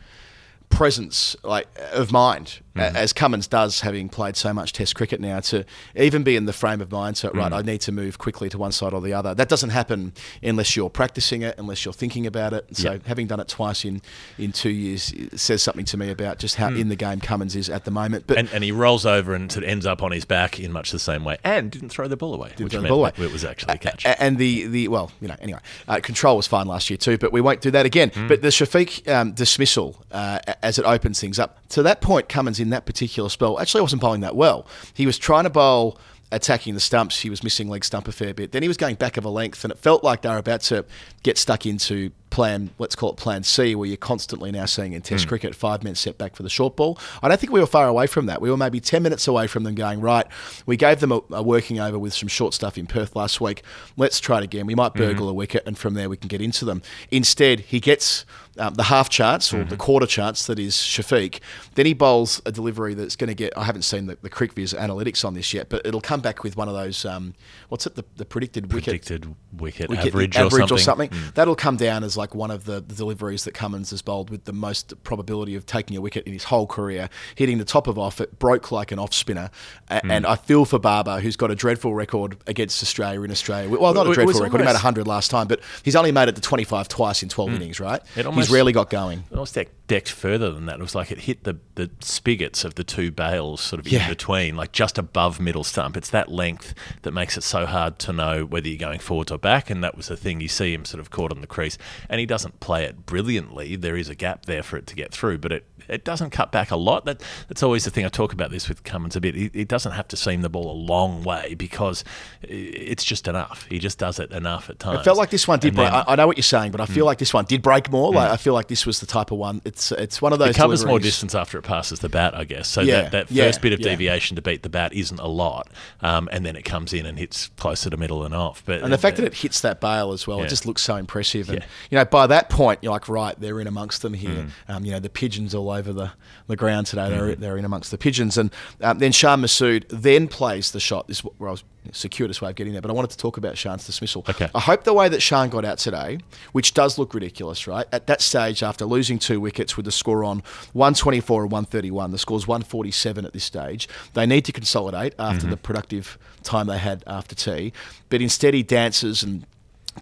presence 0.68 1.36
like 1.44 1.68
of 1.92 2.10
mind 2.10 2.60
Mm-hmm. 2.74 2.96
as 2.96 3.12
Cummins 3.12 3.46
does, 3.46 3.80
having 3.80 4.08
played 4.08 4.36
so 4.36 4.52
much 4.52 4.72
Test 4.72 4.96
cricket 4.96 5.20
now, 5.20 5.38
to 5.40 5.64
even 5.94 6.24
be 6.24 6.34
in 6.34 6.44
the 6.44 6.52
frame 6.52 6.80
of 6.80 6.90
mind. 6.90 7.16
So 7.16 7.30
right, 7.32 7.52
Mm. 7.52 7.56
I 7.58 7.62
need 7.62 7.80
to 7.82 7.92
move 7.92 8.18
quickly 8.18 8.48
to 8.48 8.58
one 8.58 8.72
side 8.72 8.92
or 8.92 9.00
the 9.00 9.12
other. 9.12 9.32
That 9.34 9.48
doesn't 9.48 9.70
happen 9.70 10.12
unless 10.42 10.74
you're 10.74 10.90
practicing 10.90 11.42
it, 11.42 11.54
unless 11.56 11.84
you're 11.84 11.94
thinking 11.94 12.26
about 12.26 12.52
it. 12.52 12.76
So 12.76 12.98
having 13.06 13.26
done 13.28 13.38
it 13.40 13.46
twice 13.48 13.84
in 13.84 14.02
in 14.38 14.50
two 14.52 14.70
years 14.70 15.14
says 15.36 15.62
something 15.62 15.84
to 15.86 15.96
me 15.96 16.10
about 16.10 16.38
just 16.38 16.56
how 16.56 16.68
in 16.68 16.88
the 16.88 16.96
game 16.96 17.20
Cummins 17.20 17.54
is 17.54 17.70
at 17.70 17.84
the 17.84 17.90
moment. 17.92 18.26
But 18.26 18.36
Mm. 18.36 18.40
And, 18.40 18.48
and 18.54 18.64
he 18.64 18.72
rolls 18.72 19.06
over 19.06 19.34
and 19.34 19.52
sort 19.52 19.62
of 19.64 19.70
ends 19.70 19.86
up 19.86 20.02
on 20.02 20.10
his 20.10 20.24
back 20.24 20.58
in 20.58 20.72
much 20.72 20.90
the 20.90 20.98
same 20.98 21.22
way, 21.24 21.38
and 21.44 21.70
didn't 21.70 21.90
throw 21.90 22.08
the 22.08 22.16
ball 22.16 22.34
away, 22.34 22.50
which 22.58 22.72
throw 22.72 22.82
the 22.82 22.88
ball 22.88 22.98
away. 23.00 23.12
it 23.18 23.32
was 23.32 23.44
actually 23.44 23.74
a 23.74 23.78
catch. 23.78 24.04
And 24.18 24.36
the, 24.38 24.66
the 24.66 24.88
well, 24.88 25.12
you 25.20 25.28
know, 25.28 25.36
anyway, 25.40 25.60
uh, 25.86 26.00
control 26.02 26.36
was 26.36 26.48
fine 26.48 26.66
last 26.66 26.90
year 26.90 26.96
too, 26.96 27.18
but 27.18 27.32
we 27.32 27.40
won't 27.40 27.60
do 27.60 27.70
that 27.70 27.86
again. 27.86 28.10
Hmm. 28.10 28.26
But 28.26 28.42
the 28.42 28.48
Shafiq 28.48 29.06
um, 29.08 29.32
dismissal 29.32 30.02
uh, 30.10 30.40
as 30.62 30.78
it 30.80 30.84
opens 30.84 31.20
things 31.20 31.38
up 31.38 31.60
to 31.68 31.82
that 31.84 32.00
point, 32.00 32.28
Cummins 32.28 32.58
in 32.64 32.70
that 32.70 32.86
particular 32.86 33.28
spell 33.28 33.60
actually 33.60 33.82
wasn't 33.82 34.02
bowling 34.02 34.22
that 34.22 34.34
well. 34.34 34.66
He 34.92 35.06
was 35.06 35.18
trying 35.18 35.44
to 35.44 35.50
bowl 35.50 35.98
attacking 36.32 36.74
the 36.74 36.80
stumps. 36.80 37.20
He 37.20 37.30
was 37.30 37.44
missing 37.44 37.68
leg 37.68 37.84
stump 37.84 38.08
a 38.08 38.12
fair 38.12 38.34
bit. 38.34 38.50
Then 38.52 38.62
he 38.62 38.68
was 38.68 38.76
going 38.76 38.96
back 38.96 39.16
of 39.16 39.24
a 39.24 39.28
length, 39.28 39.64
and 39.64 39.70
it 39.72 39.78
felt 39.78 40.02
like 40.02 40.22
they 40.22 40.28
were 40.28 40.38
about 40.38 40.62
to 40.62 40.84
get 41.24 41.36
stuck 41.36 41.66
into 41.66 42.12
plan, 42.30 42.70
let's 42.78 42.96
call 42.96 43.10
it 43.10 43.16
plan 43.16 43.44
C, 43.44 43.76
where 43.76 43.86
you're 43.86 43.96
constantly 43.96 44.50
now 44.50 44.66
seeing 44.66 44.92
in 44.92 45.00
Hmm. 45.00 45.04
Test 45.04 45.28
cricket 45.28 45.54
five 45.54 45.84
minute 45.84 45.96
setback 45.96 46.34
for 46.34 46.42
the 46.42 46.50
short 46.50 46.74
ball. 46.76 46.98
I 47.22 47.28
don't 47.28 47.40
think 47.40 47.52
we 47.52 47.60
were 47.60 47.66
far 47.66 47.86
away 47.86 48.06
from 48.08 48.26
that. 48.26 48.40
We 48.40 48.50
were 48.50 48.56
maybe 48.56 48.80
10 48.80 49.02
minutes 49.04 49.28
away 49.28 49.46
from 49.46 49.62
them 49.62 49.74
going, 49.76 50.00
right, 50.00 50.26
we 50.66 50.76
gave 50.76 50.98
them 51.00 51.12
a, 51.12 51.20
a 51.30 51.42
working 51.42 51.78
over 51.78 51.98
with 51.98 52.12
some 52.12 52.28
short 52.28 52.52
stuff 52.52 52.76
in 52.76 52.86
Perth 52.86 53.14
last 53.14 53.40
week. 53.40 53.62
Let's 53.96 54.18
try 54.20 54.38
it 54.38 54.44
again. 54.44 54.66
We 54.66 54.74
might 54.74 54.94
burgle 54.94 55.28
a 55.28 55.32
wicket, 55.34 55.62
and 55.66 55.78
from 55.78 55.94
there 55.94 56.08
we 56.08 56.16
can 56.16 56.28
get 56.28 56.40
into 56.40 56.64
them. 56.64 56.82
Instead, 57.10 57.60
he 57.60 57.78
gets 57.78 58.26
um, 58.58 58.74
the 58.74 58.84
half 58.84 59.08
chance 59.08 59.52
or 59.52 59.64
the 59.64 59.76
quarter 59.76 60.06
chance 60.06 60.46
that 60.46 60.58
is 60.58 60.74
Shafiq. 60.74 61.40
Then 61.74 61.86
he 61.86 61.94
bowls 61.94 62.40
a 62.46 62.52
delivery 62.52 62.94
that's 62.94 63.16
going 63.16 63.28
to 63.28 63.34
get. 63.34 63.56
I 63.56 63.64
haven't 63.64 63.82
seen 63.82 64.06
the, 64.06 64.16
the 64.22 64.30
CricViz 64.30 64.76
analytics 64.78 65.24
on 65.24 65.34
this 65.34 65.52
yet, 65.54 65.68
but 65.68 65.86
it'll 65.86 66.00
come 66.00 66.20
back 66.20 66.42
with 66.42 66.56
one 66.56 66.68
of 66.68 66.74
those. 66.74 67.04
Um, 67.04 67.34
what's 67.68 67.86
it? 67.86 67.94
The, 67.94 68.04
the 68.16 68.24
predicted 68.24 68.72
wicket 68.72 68.84
Predicted 69.04 69.34
wicket, 69.52 69.90
wicket, 69.90 70.06
average, 70.06 70.36
average 70.36 70.70
or 70.72 70.78
something. 70.78 71.10
Mm. 71.14 71.34
That'll 71.34 71.54
come 71.56 71.76
down 71.76 72.02
as 72.04 72.16
like 72.16 72.34
one 72.34 72.50
of 72.50 72.64
the, 72.64 72.80
the 72.80 72.94
deliveries 72.94 73.44
that 73.44 73.54
Cummins 73.54 73.90
has 73.90 74.02
bowled 74.02 74.30
with 74.30 74.44
the 74.44 74.52
most 74.52 74.92
probability 75.04 75.54
of 75.54 75.64
taking 75.66 75.96
a 75.96 76.00
wicket 76.00 76.26
in 76.26 76.32
his 76.32 76.44
whole 76.44 76.66
career, 76.66 77.08
hitting 77.36 77.58
the 77.58 77.64
top 77.64 77.86
of 77.86 77.98
off. 77.98 78.20
It 78.20 78.38
broke 78.38 78.72
like 78.72 78.90
an 78.92 78.98
off 78.98 79.14
spinner, 79.14 79.50
A- 79.90 80.00
Mm. 80.00 80.10
and 80.10 80.26
I 80.26 80.36
feel 80.36 80.64
for 80.64 80.78
Babar, 80.78 81.20
who's 81.20 81.36
got 81.36 81.50
a 81.50 81.54
dreadful 81.54 81.94
record 81.94 82.36
against 82.46 82.82
Australia 82.82 83.22
in 83.22 83.30
Australia. 83.30 83.68
Well, 83.70 83.94
not 83.94 84.06
a 84.06 84.12
dreadful 84.14 84.40
record. 84.40 84.52
He 84.60 84.64
made 84.64 84.68
almost- 84.68 84.74
100 84.84 85.06
last 85.06 85.30
time, 85.30 85.46
but 85.46 85.60
he's 85.82 85.96
only 85.96 86.12
made 86.12 86.28
it 86.28 86.34
to 86.34 86.40
25 86.40 86.88
twice 86.88 87.22
in 87.22 87.28
12 87.28 87.54
innings. 87.54 87.80
Right? 87.80 88.02
Mm. 88.16 88.26
Almost- 88.26 88.48
he's 88.48 88.54
rarely 88.54 88.72
got 88.72 88.90
going. 88.90 89.20
It 89.30 89.34
almost 89.34 89.56
decked 89.86 90.08
further 90.10 90.50
than 90.50 90.66
that. 90.66 90.76
It 90.76 90.82
was 90.82 90.94
like 90.94 91.12
it 91.12 91.18
hit 91.20 91.44
the, 91.44 91.58
the 91.74 91.90
spigots 92.00 92.64
of 92.64 92.74
the 92.76 92.84
two 92.84 93.10
bales 93.10 93.60
sort 93.60 93.80
of 93.80 93.86
Yeah. 93.88 94.04
in 94.04 94.08
between, 94.08 94.56
like 94.56 94.72
just 94.72 94.96
above 94.98 95.40
middle 95.40 95.64
stump. 95.64 95.96
It's 95.96 96.10
that 96.10 96.30
length 96.30 96.74
that 97.02 97.12
makes 97.12 97.36
it 97.36 97.42
so 97.42 97.66
hard 97.66 97.98
to 98.00 98.12
know 98.12 98.44
whether 98.46 98.66
you're 98.68 98.78
going 98.78 98.98
forwards 99.00 99.30
or 99.30 99.38
back. 99.38 99.68
And 99.70 99.84
that 99.84 99.96
was 99.96 100.08
the 100.08 100.16
thing. 100.16 100.40
You 100.40 100.48
see 100.48 100.72
him 100.72 100.84
sort 100.84 101.00
of 101.00 101.03
caught 101.10 101.30
on 101.32 101.40
the 101.40 101.46
crease. 101.46 101.78
And 102.08 102.18
he 102.20 102.26
doesn't 102.26 102.60
play 102.60 102.84
it 102.84 103.06
brilliantly. 103.06 103.76
There 103.76 103.96
is 103.96 104.08
a 104.08 104.14
gap 104.14 104.46
there 104.46 104.62
for 104.62 104.76
it 104.76 104.86
to 104.88 104.94
get 104.94 105.12
through, 105.12 105.38
but 105.38 105.52
it, 105.52 105.66
it 105.88 106.04
doesn't 106.04 106.30
cut 106.30 106.50
back 106.52 106.70
a 106.70 106.76
lot. 106.76 107.04
That 107.04 107.22
That's 107.48 107.62
always 107.62 107.84
the 107.84 107.90
thing. 107.90 108.04
I 108.04 108.08
talk 108.08 108.32
about 108.32 108.50
this 108.50 108.68
with 108.68 108.84
Cummins 108.84 109.16
a 109.16 109.20
bit. 109.20 109.34
He, 109.34 109.50
he 109.52 109.64
doesn't 109.64 109.92
have 109.92 110.08
to 110.08 110.16
seam 110.16 110.40
the 110.42 110.48
ball 110.48 110.70
a 110.70 110.78
long 110.78 111.22
way 111.22 111.54
because 111.54 112.04
it's 112.42 113.04
just 113.04 113.28
enough. 113.28 113.66
He 113.68 113.78
just 113.78 113.98
does 113.98 114.18
it 114.18 114.30
enough 114.32 114.70
at 114.70 114.78
times. 114.78 115.00
It 115.00 115.04
felt 115.04 115.18
like 115.18 115.30
this 115.30 115.46
one 115.48 115.58
did 115.58 115.68
And 115.68 115.76
break. 115.76 115.90
then- 115.90 116.04
I, 116.06 116.12
I 116.12 116.16
know 116.16 116.26
what 116.26 116.36
you're 116.36 116.42
saying, 116.42 116.72
but 116.72 116.80
I 116.80 116.86
feel 116.86 117.04
like 117.04 117.18
this 117.18 117.34
one 117.34 117.44
did 117.44 117.62
break 117.62 117.90
more. 117.90 118.12
Like 118.12 118.30
I 118.30 118.36
feel 118.36 118.54
like 118.54 118.68
this 118.68 118.86
was 118.86 119.00
the 119.00 119.06
type 119.06 119.30
of 119.30 119.38
one. 119.38 119.60
It's 119.64 119.92
it's 119.92 120.20
one 120.22 120.32
of 120.32 120.38
those. 120.38 120.50
It 120.50 120.56
covers 120.56 120.84
more 120.84 120.98
distance 120.98 121.34
after 121.34 121.58
it 121.58 121.62
passes 121.62 122.00
the 122.00 122.08
bat, 122.08 122.34
I 122.34 122.44
guess. 122.44 122.68
So 122.68 122.80
Yeah, 122.80 123.02
that, 123.02 123.12
that 123.12 123.30
yeah, 123.30 123.44
first 123.44 123.60
bit 123.60 123.72
of 123.72 123.80
yeah. 123.80 123.90
deviation 123.90 124.36
to 124.36 124.42
beat 124.42 124.62
the 124.62 124.68
bat 124.68 124.92
isn't 124.92 125.20
a 125.20 125.26
lot, 125.26 125.68
um, 126.00 126.28
and 126.32 126.44
then 126.46 126.56
it 126.56 126.62
comes 126.62 126.92
in 126.92 127.06
and 127.06 127.18
hits 127.18 127.48
closer 127.56 127.90
to 127.90 127.96
middle 127.96 128.24
and 128.24 128.34
off. 128.34 128.62
But 128.64 128.82
And 128.82 128.92
the 128.92 128.98
fact 128.98 129.16
that 129.18 129.26
it 129.26 129.34
hits 129.34 129.60
that 129.62 129.80
bail 129.80 130.12
as 130.12 130.26
well, 130.26 130.42
it 130.42 130.48
just 130.48 130.66
looks 130.66 130.82
so 130.82 130.93
impressive. 130.98 131.48
And 131.48 131.60
Yeah. 131.60 131.66
you 131.90 131.98
know, 131.98 132.04
by 132.04 132.26
that 132.26 132.48
point, 132.50 132.80
you're 132.82 132.92
like, 132.92 133.08
right, 133.08 133.38
they're 133.38 133.60
in 133.60 133.66
amongst 133.66 134.02
them 134.02 134.14
here. 134.14 134.46
Mm. 134.68 134.74
Um, 134.74 134.84
you 134.84 134.92
know, 134.92 135.00
the 135.00 135.08
pigeons 135.10 135.54
all 135.54 135.70
over 135.70 135.92
the, 135.92 136.12
the 136.46 136.56
ground 136.56 136.86
today. 136.86 137.08
They're 137.10 137.24
Mm-hmm. 137.24 137.40
they're 137.40 137.56
in 137.56 137.64
amongst 137.64 137.90
the 137.90 137.98
pigeons. 137.98 138.36
And 138.38 138.50
um, 138.82 138.98
then 138.98 139.12
Shan 139.12 139.40
Masood 139.40 139.84
then 139.88 140.28
plays 140.28 140.70
the 140.72 140.80
shot. 140.80 141.08
This 141.08 141.18
is 141.18 141.24
where 141.38 141.48
I 141.48 141.52
was 141.52 141.64
circuitous 141.92 142.40
way 142.40 142.48
of 142.48 142.56
getting 142.56 142.72
there, 142.72 142.80
but 142.80 142.90
I 142.90 142.94
wanted 142.94 143.10
to 143.10 143.18
talk 143.18 143.36
about 143.36 143.58
Shan's 143.58 143.84
dismissal. 143.84 144.24
Okay. 144.28 144.48
I 144.54 144.60
hope 144.60 144.84
the 144.84 144.94
way 144.94 145.08
that 145.10 145.20
Shan 145.20 145.50
got 145.50 145.66
out 145.66 145.76
today, 145.76 146.18
which 146.52 146.72
does 146.72 146.98
look 146.98 147.12
ridiculous, 147.12 147.66
right? 147.66 147.86
At 147.92 148.06
that 148.06 148.22
stage, 148.22 148.62
after 148.62 148.86
losing 148.86 149.18
two 149.18 149.38
wickets 149.38 149.76
with 149.76 149.84
the 149.84 149.92
score 149.92 150.24
on 150.24 150.42
124 150.72 151.42
and 151.42 151.52
131, 151.52 152.10
the 152.10 152.18
score's 152.18 152.46
147 152.48 153.26
at 153.26 153.32
this 153.34 153.44
stage. 153.44 153.86
They 154.14 154.24
need 154.24 154.46
to 154.46 154.52
consolidate 154.52 155.14
after 155.18 155.46
the 155.46 155.56
productive 155.58 156.16
time 156.42 156.66
they 156.68 156.78
had 156.78 157.04
after 157.06 157.34
tea, 157.34 157.72
but 158.08 158.22
instead 158.22 158.54
he 158.54 158.62
dances 158.62 159.22
and 159.22 159.44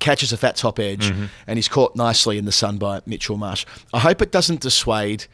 catches 0.01 0.33
a 0.33 0.37
fat 0.37 0.57
top 0.57 0.79
edge 0.79 1.11
mm-hmm. 1.11 1.27
and 1.47 1.59
he's 1.59 1.69
caught 1.69 1.95
nicely 1.97 2.39
in 2.39 2.45
the 2.45 2.53
sun 2.53 2.79
by 2.79 3.01
Mitchell 3.07 3.37
Marsh. 3.37 3.67
I 3.93 4.01
hope 4.01 4.23
it 4.23 4.33
doesn't 4.33 4.61
dissuade 4.61 5.27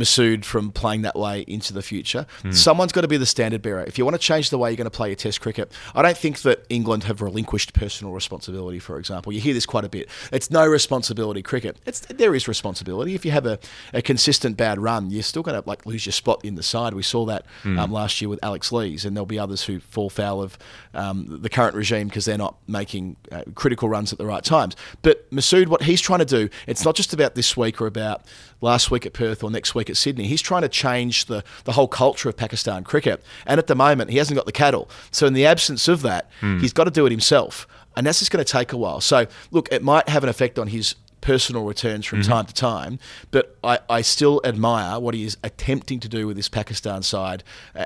Masood 0.00 0.44
from 0.44 0.72
playing 0.72 1.02
that 1.02 1.16
way 1.16 1.44
into 1.46 1.72
the 1.72 1.82
future. 1.82 2.26
Someone's 2.50 2.92
got 2.92 3.02
to 3.02 3.08
be 3.08 3.16
the 3.16 3.26
standard 3.26 3.62
bearer. 3.62 3.84
If 3.84 3.98
you 3.98 4.04
want 4.04 4.14
to 4.14 4.20
change 4.20 4.50
the 4.50 4.58
way 4.58 4.70
you're 4.70 4.76
going 4.76 4.86
to 4.86 4.90
play 4.90 5.08
your 5.08 5.16
Test 5.16 5.40
cricket, 5.40 5.70
I 5.94 6.02
don't 6.02 6.16
think 6.16 6.40
that 6.40 6.64
England 6.68 7.04
have 7.04 7.20
relinquished 7.20 7.74
personal 7.74 8.12
responsibility. 8.12 8.78
For 8.78 8.98
example, 8.98 9.32
you 9.32 9.40
hear 9.40 9.54
this 9.54 9.66
quite 9.66 9.84
a 9.84 9.88
bit. 9.88 10.08
It's 10.32 10.50
no 10.50 10.66
responsibility 10.66 11.42
cricket. 11.42 11.78
It's 11.86 12.00
there 12.00 12.34
is 12.34 12.48
responsibility. 12.48 13.14
If 13.14 13.24
you 13.24 13.30
have 13.32 13.46
a, 13.46 13.58
a 13.92 14.02
consistent 14.02 14.56
bad 14.56 14.78
run, 14.78 15.10
you're 15.10 15.22
still 15.22 15.42
going 15.42 15.60
to 15.60 15.68
like 15.68 15.84
lose 15.84 16.06
your 16.06 16.12
spot 16.12 16.44
in 16.44 16.54
the 16.54 16.62
side. 16.62 16.94
We 16.94 17.02
saw 17.02 17.26
that 17.26 17.44
um, 17.64 17.92
last 17.92 18.20
year 18.20 18.28
with 18.28 18.40
Alex 18.42 18.72
Lees, 18.72 19.04
and 19.04 19.14
there'll 19.14 19.26
be 19.26 19.38
others 19.38 19.64
who 19.64 19.80
fall 19.80 20.08
foul 20.08 20.40
of 20.42 20.58
um, 20.94 21.26
the 21.42 21.48
current 21.48 21.74
regime 21.74 22.08
because 22.08 22.24
they're 22.24 22.38
not 22.38 22.56
making 22.66 23.16
uh, 23.30 23.42
critical 23.54 23.88
runs 23.88 24.12
at 24.12 24.18
the 24.18 24.26
right 24.26 24.42
times. 24.42 24.76
But 25.02 25.30
Masood, 25.30 25.68
what 25.68 25.82
he's 25.82 26.00
trying 26.00 26.20
to 26.20 26.24
do, 26.24 26.48
it's 26.66 26.84
not 26.84 26.94
just 26.94 27.12
about 27.12 27.34
this 27.34 27.56
week 27.56 27.80
or 27.80 27.86
about 27.86 28.24
last 28.60 28.90
week 28.90 29.06
at 29.06 29.12
Perth 29.12 29.42
or 29.42 29.50
next 29.50 29.74
week 29.74 29.89
Cricket 29.90 29.96
Sydney. 29.96 30.26
He's 30.26 30.42
trying 30.42 30.62
to 30.62 30.68
change 30.68 31.24
the, 31.24 31.42
the 31.64 31.72
whole 31.72 31.88
culture 31.88 32.28
of 32.28 32.36
Pakistan 32.36 32.84
cricket. 32.84 33.22
And 33.46 33.58
at 33.58 33.66
the 33.66 33.74
moment, 33.74 34.10
he 34.10 34.18
hasn't 34.18 34.36
got 34.36 34.46
the 34.46 34.52
cattle. 34.52 34.88
So, 35.10 35.26
in 35.26 35.32
the 35.32 35.46
absence 35.46 35.88
of 35.88 36.02
that, 36.02 36.30
he's 36.60 36.72
got 36.72 36.84
to 36.84 36.90
do 36.90 37.06
it 37.06 37.10
himself. 37.10 37.66
And 37.96 38.06
that's 38.06 38.20
just 38.20 38.30
going 38.30 38.44
to 38.44 38.50
take 38.50 38.72
a 38.72 38.76
while. 38.76 39.00
So, 39.00 39.26
look, 39.50 39.68
it 39.72 39.82
might 39.82 40.08
have 40.08 40.22
an 40.22 40.28
effect 40.30 40.58
on 40.58 40.68
his 40.68 40.94
personal 41.20 41.64
returns 41.64 42.06
from 42.06 42.22
time 42.22 42.46
to 42.46 42.54
time, 42.54 42.98
but 43.30 43.58
I, 43.62 43.78
I 43.90 44.00
still 44.02 44.40
admire 44.42 44.98
what 44.98 45.12
he 45.14 45.24
is 45.24 45.36
attempting 45.44 46.00
to 46.00 46.08
do 46.08 46.26
with 46.26 46.36
this 46.36 46.48
Pakistan 46.48 47.02
side 47.02 47.42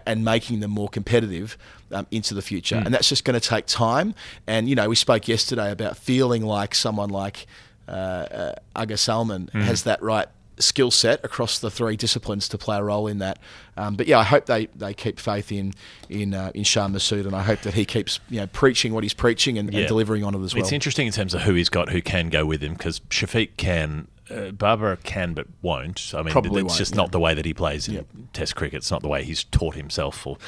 and 0.07 0.25
making 0.25 0.61
them 0.61 0.71
more 0.71 0.89
competitive 0.89 1.57
um, 1.91 2.07
into 2.13 2.35
the 2.35 2.43
future. 2.43 2.77
And 2.85 2.95
that's 2.95 3.09
just 3.09 3.25
going 3.25 3.41
to 3.41 3.49
take 3.49 3.67
time. 3.67 4.15
And, 4.47 4.69
you 4.69 4.77
know, 4.77 4.89
we 4.89 4.95
spoke 4.95 5.27
yesterday 5.27 5.73
about 5.73 5.97
feeling 5.97 6.45
like 6.45 6.75
someone 6.77 7.11
like 7.11 7.47
uh, 7.89 7.91
uh, 7.91 8.55
Aga 8.77 8.99
Salman 8.99 9.49
has 9.53 9.83
that 9.83 10.01
right 10.03 10.29
skill 10.59 10.91
set 10.91 11.25
across 11.25 11.59
the 11.59 11.71
three 11.71 11.97
disciplines 11.97 12.49
to 12.49 12.59
play 12.59 12.77
a 12.77 12.83
role 12.83 13.07
in 13.07 13.19
that. 13.19 13.39
Um, 13.77 13.97
but 13.97 14.07
yeah, 14.07 14.19
I 14.19 14.23
hope 14.23 14.47
they, 14.47 14.67
they 14.77 14.95
keep 14.95 15.19
faith 15.19 15.51
in 15.51 15.73
in 16.09 16.35
uh, 16.35 16.53
in 16.55 16.65
Shan 16.65 16.93
Masood, 16.93 17.27
and 17.27 17.35
I 17.35 17.43
hope 17.43 17.61
that 17.63 17.75
he 17.75 17.85
keeps 17.85 18.21
you 18.31 18.41
know 18.41 18.47
preaching 18.49 18.93
what 18.93 19.03
he's 19.03 19.15
preaching 19.15 19.59
and, 19.59 19.73
Yeah. 19.73 19.81
and 19.81 19.89
delivering 19.89 20.25
on 20.25 20.35
it 20.35 20.43
as 20.43 20.55
well. 20.55 20.63
It's 20.63 20.73
interesting 20.73 21.07
in 21.07 21.13
terms 21.13 21.35
of 21.35 21.43
who 21.43 21.55
he's 21.55 21.69
got 21.69 21.89
who 21.91 22.01
can 22.03 22.29
go 22.29 22.47
with 22.47 22.63
him 22.63 22.75
because 22.75 23.01
Shafiq 23.11 23.57
can. 23.57 24.09
Uh, 24.31 24.51
Babar 24.51 24.97
can 24.97 25.35
but 25.35 25.47
won't. 25.61 26.13
I 26.15 26.23
mean, 26.23 26.33
Probably 26.33 26.63
it's 26.63 26.79
just 26.79 26.95
yeah. 26.95 27.03
not 27.03 27.13
the 27.13 27.21
way 27.21 27.35
that 27.35 27.45
he 27.45 27.53
plays 27.53 27.89
in 27.89 27.95
Yep. 27.95 28.07
Test 28.33 28.57
cricket. 28.57 28.79
It's 28.79 28.91
not 28.91 29.03
the 29.03 29.09
way 29.09 29.23
he's 29.23 29.45
taught 29.45 29.75
himself 29.75 30.27
or 30.27 30.39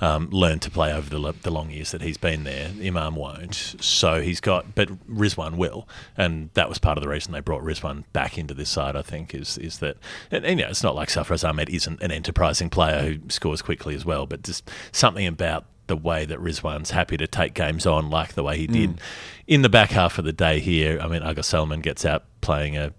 um, 0.00 0.30
learned 0.30 0.62
to 0.62 0.70
play 0.70 0.92
over 0.92 1.10
the, 1.10 1.34
the 1.42 1.50
long 1.50 1.70
years 1.70 1.90
that 1.90 2.02
he's 2.02 2.16
been 2.16 2.44
there. 2.44 2.70
Imam 2.82 3.14
won't. 3.14 3.76
So 3.80 4.20
he's 4.20 4.40
got, 4.40 4.74
but 4.74 4.88
Rizwan 5.08 5.56
will, 5.56 5.86
and 6.16 6.50
that 6.54 6.68
was 6.68 6.78
part 6.78 6.96
of 6.96 7.02
the 7.02 7.08
reason 7.08 7.32
they 7.32 7.40
brought 7.40 7.62
Rizwan 7.62 8.04
back 8.12 8.38
into 8.38 8.54
this 8.54 8.70
side. 8.70 8.96
I 8.96 9.02
think 9.02 9.34
is 9.34 9.58
is 9.58 9.78
that, 9.80 9.96
and, 10.30 10.44
and, 10.44 10.58
you 10.58 10.64
know, 10.64 10.70
it's 10.70 10.82
not 10.82 10.94
like 10.94 11.08
Sarfaraz 11.08 11.48
Ahmed 11.48 11.68
isn't 11.68 12.00
an 12.02 12.10
enterprising 12.10 12.70
player 12.70 13.02
who 13.02 13.18
scores 13.28 13.62
quickly 13.62 13.94
as 13.94 14.04
well, 14.04 14.26
but 14.26 14.42
just 14.42 14.70
something 14.92 15.26
about 15.26 15.66
the 15.86 15.96
way 15.96 16.24
that 16.24 16.40
Rizwan's 16.40 16.90
happy 16.90 17.16
to 17.16 17.26
take 17.26 17.54
games 17.54 17.86
on, 17.86 18.10
like 18.10 18.34
the 18.34 18.42
way 18.42 18.58
he 18.58 18.66
Mm. 18.66 18.72
did 18.72 19.00
in 19.46 19.62
the 19.62 19.68
back 19.68 19.90
half 19.90 20.18
of 20.18 20.24
the 20.24 20.32
day 20.32 20.58
here. 20.60 20.98
I 21.00 21.06
mean, 21.06 21.22
Aga 21.22 21.42
Salman 21.42 21.80
gets 21.80 22.04
out 22.04 22.24
playing 22.40 22.76
a 22.76 22.92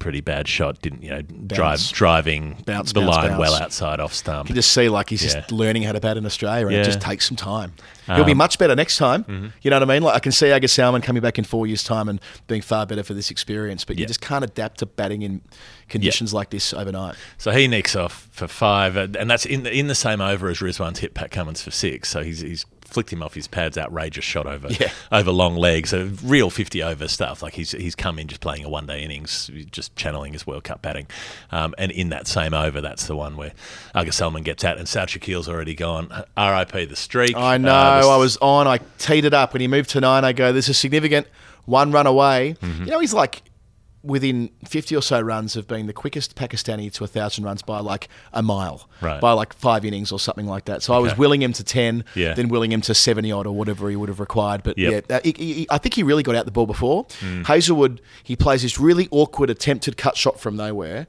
pretty 0.00 0.20
bad 0.20 0.48
shot, 0.48 0.82
didn't 0.82 1.02
you 1.04 1.10
know, 1.10 1.22
drive 1.22 1.78
driving 1.92 2.56
Bounce, 2.66 2.92
the 2.92 3.00
bounce, 3.00 3.16
line 3.16 3.28
bounce. 3.28 3.38
well 3.38 3.54
outside 3.54 4.00
off 4.00 4.12
stump. 4.12 4.48
you 4.48 4.54
just 4.56 4.72
see 4.72 4.88
like 4.88 5.10
he's 5.10 5.22
Yeah. 5.22 5.34
just 5.40 5.52
learning 5.52 5.84
how 5.84 5.92
to 5.92 6.00
bat 6.00 6.16
in 6.16 6.26
Australia, 6.26 6.66
and 6.66 6.74
Yeah. 6.74 6.80
it 6.82 6.84
just 6.86 7.00
takes 7.00 7.28
some 7.28 7.36
time. 7.36 7.74
He'll 8.06 8.24
be 8.24 8.32
Um, 8.32 8.38
much 8.38 8.58
better 8.58 8.74
next 8.74 8.96
time. 8.96 9.22
mm-hmm. 9.22 9.46
You 9.62 9.70
know 9.70 9.76
what 9.78 9.88
I 9.88 9.94
mean? 9.94 10.02
Like 10.02 10.16
I 10.16 10.18
can 10.18 10.32
see 10.32 10.50
Aga 10.50 10.66
Salman 10.66 11.00
coming 11.02 11.22
back 11.22 11.38
in 11.38 11.44
four 11.44 11.66
years' 11.68 11.84
time 11.84 12.08
and 12.08 12.18
being 12.48 12.60
far 12.62 12.84
better 12.84 13.04
for 13.04 13.14
this 13.14 13.30
experience, 13.30 13.84
but 13.84 13.96
Yeah. 13.96 14.00
you 14.00 14.06
just 14.08 14.20
can't 14.20 14.42
adapt 14.42 14.78
to 14.80 14.86
batting 14.86 15.22
in 15.22 15.42
conditions 15.88 16.34
like 16.34 16.50
this 16.50 16.72
overnight. 16.74 17.14
So 17.38 17.52
he 17.52 17.68
nicks 17.68 17.94
off 17.94 18.26
for 18.32 18.48
five, 18.48 18.96
and 18.96 19.30
that's 19.30 19.44
in 19.46 19.62
the, 19.62 19.72
in 19.72 19.86
the 19.86 19.94
same 19.94 20.20
over 20.20 20.48
as 20.48 20.58
Rizwan's 20.60 20.98
hit 21.00 21.14
Pat 21.14 21.30
Cummins 21.30 21.62
for 21.62 21.70
six. 21.70 22.08
So 22.08 22.22
he's 22.24 22.40
he's 22.40 22.64
flicked 22.90 23.12
him 23.12 23.22
off 23.22 23.34
his 23.34 23.46
pads, 23.48 23.78
outrageous 23.78 24.24
shot 24.24 24.46
over 24.46 24.68
Yeah. 24.70 24.90
over 25.10 25.30
long 25.30 25.56
legs, 25.56 25.90
so 25.90 26.10
real 26.24 26.50
fifty 26.50 26.82
over 26.82 27.08
stuff. 27.08 27.42
Like 27.42 27.54
he's 27.54 27.70
he's 27.72 27.94
come 27.94 28.18
in 28.18 28.28
just 28.28 28.40
playing 28.40 28.64
a 28.64 28.68
one 28.68 28.86
day 28.86 29.02
innings, 29.02 29.50
just 29.70 29.94
channeling 29.96 30.32
his 30.32 30.46
World 30.46 30.64
Cup 30.64 30.82
batting, 30.82 31.06
um, 31.50 31.74
and 31.78 31.90
in 31.92 32.08
that 32.10 32.26
same 32.26 32.52
over, 32.54 32.80
that's 32.80 33.06
the 33.06 33.16
one 33.16 33.36
where 33.36 33.52
Aga 33.94 34.12
Salman 34.12 34.42
gets 34.42 34.64
out, 34.64 34.78
and 34.78 34.86
Saud 34.86 35.08
Shakeel's 35.08 35.48
already 35.48 35.74
gone. 35.74 36.10
R.I.P. 36.36 36.84
the 36.86 36.96
streak. 36.96 37.36
I 37.36 37.56
know. 37.58 37.70
Uh, 37.72 38.08
I 38.12 38.16
was 38.16 38.36
on. 38.38 38.66
I 38.66 38.78
teed 38.98 39.24
it 39.24 39.34
up 39.34 39.52
when 39.52 39.60
he 39.60 39.68
moved 39.68 39.90
to 39.90 40.00
nine. 40.00 40.24
I 40.24 40.32
go, 40.32 40.52
"There's 40.52 40.68
a 40.68 40.74
significant 40.74 41.26
one 41.66 41.92
run 41.92 42.06
away." 42.06 42.56
Mm-hmm. 42.60 42.84
You 42.84 42.90
know, 42.90 42.98
he's 43.00 43.14
like 43.14 43.42
within 44.02 44.48
50 44.66 44.96
or 44.96 45.02
so 45.02 45.20
runs 45.20 45.56
of 45.56 45.68
being 45.68 45.86
the 45.86 45.92
quickest 45.92 46.34
Pakistani 46.34 46.90
to 46.94 47.04
a 47.04 47.06
thousand 47.06 47.44
runs 47.44 47.60
by 47.60 47.80
like 47.80 48.08
a 48.32 48.42
mile, 48.42 48.88
Right. 49.02 49.20
by 49.20 49.32
like 49.32 49.52
five 49.52 49.84
innings 49.84 50.10
or 50.10 50.18
something 50.18 50.46
like 50.46 50.64
that. 50.64 50.82
So 50.82 50.94
I 50.94 50.98
was 50.98 51.18
willing 51.18 51.42
him 51.42 51.52
to 51.52 51.62
10, 51.62 52.04
Yeah. 52.14 52.32
then 52.32 52.48
willing 52.48 52.72
him 52.72 52.80
to 52.82 52.94
70 52.94 53.30
odd 53.30 53.46
or 53.46 53.54
whatever 53.54 53.90
he 53.90 53.96
would 53.96 54.08
have 54.08 54.18
required. 54.18 54.62
But 54.62 54.78
Yep. 54.78 55.04
yeah, 55.10 55.20
he, 55.22 55.32
he- 55.36 55.66
I 55.70 55.76
think 55.76 55.94
he 55.94 56.02
really 56.02 56.22
got 56.22 56.34
out 56.34 56.46
the 56.46 56.50
ball 56.50 56.66
before. 56.66 57.06
Hmm. 57.20 57.42
Hazlewood, 57.42 58.00
he 58.22 58.36
plays 58.36 58.62
this 58.62 58.80
really 58.80 59.06
awkward 59.10 59.50
attempted 59.50 59.98
cut 59.98 60.16
shot 60.16 60.40
from 60.40 60.56
nowhere, 60.56 61.06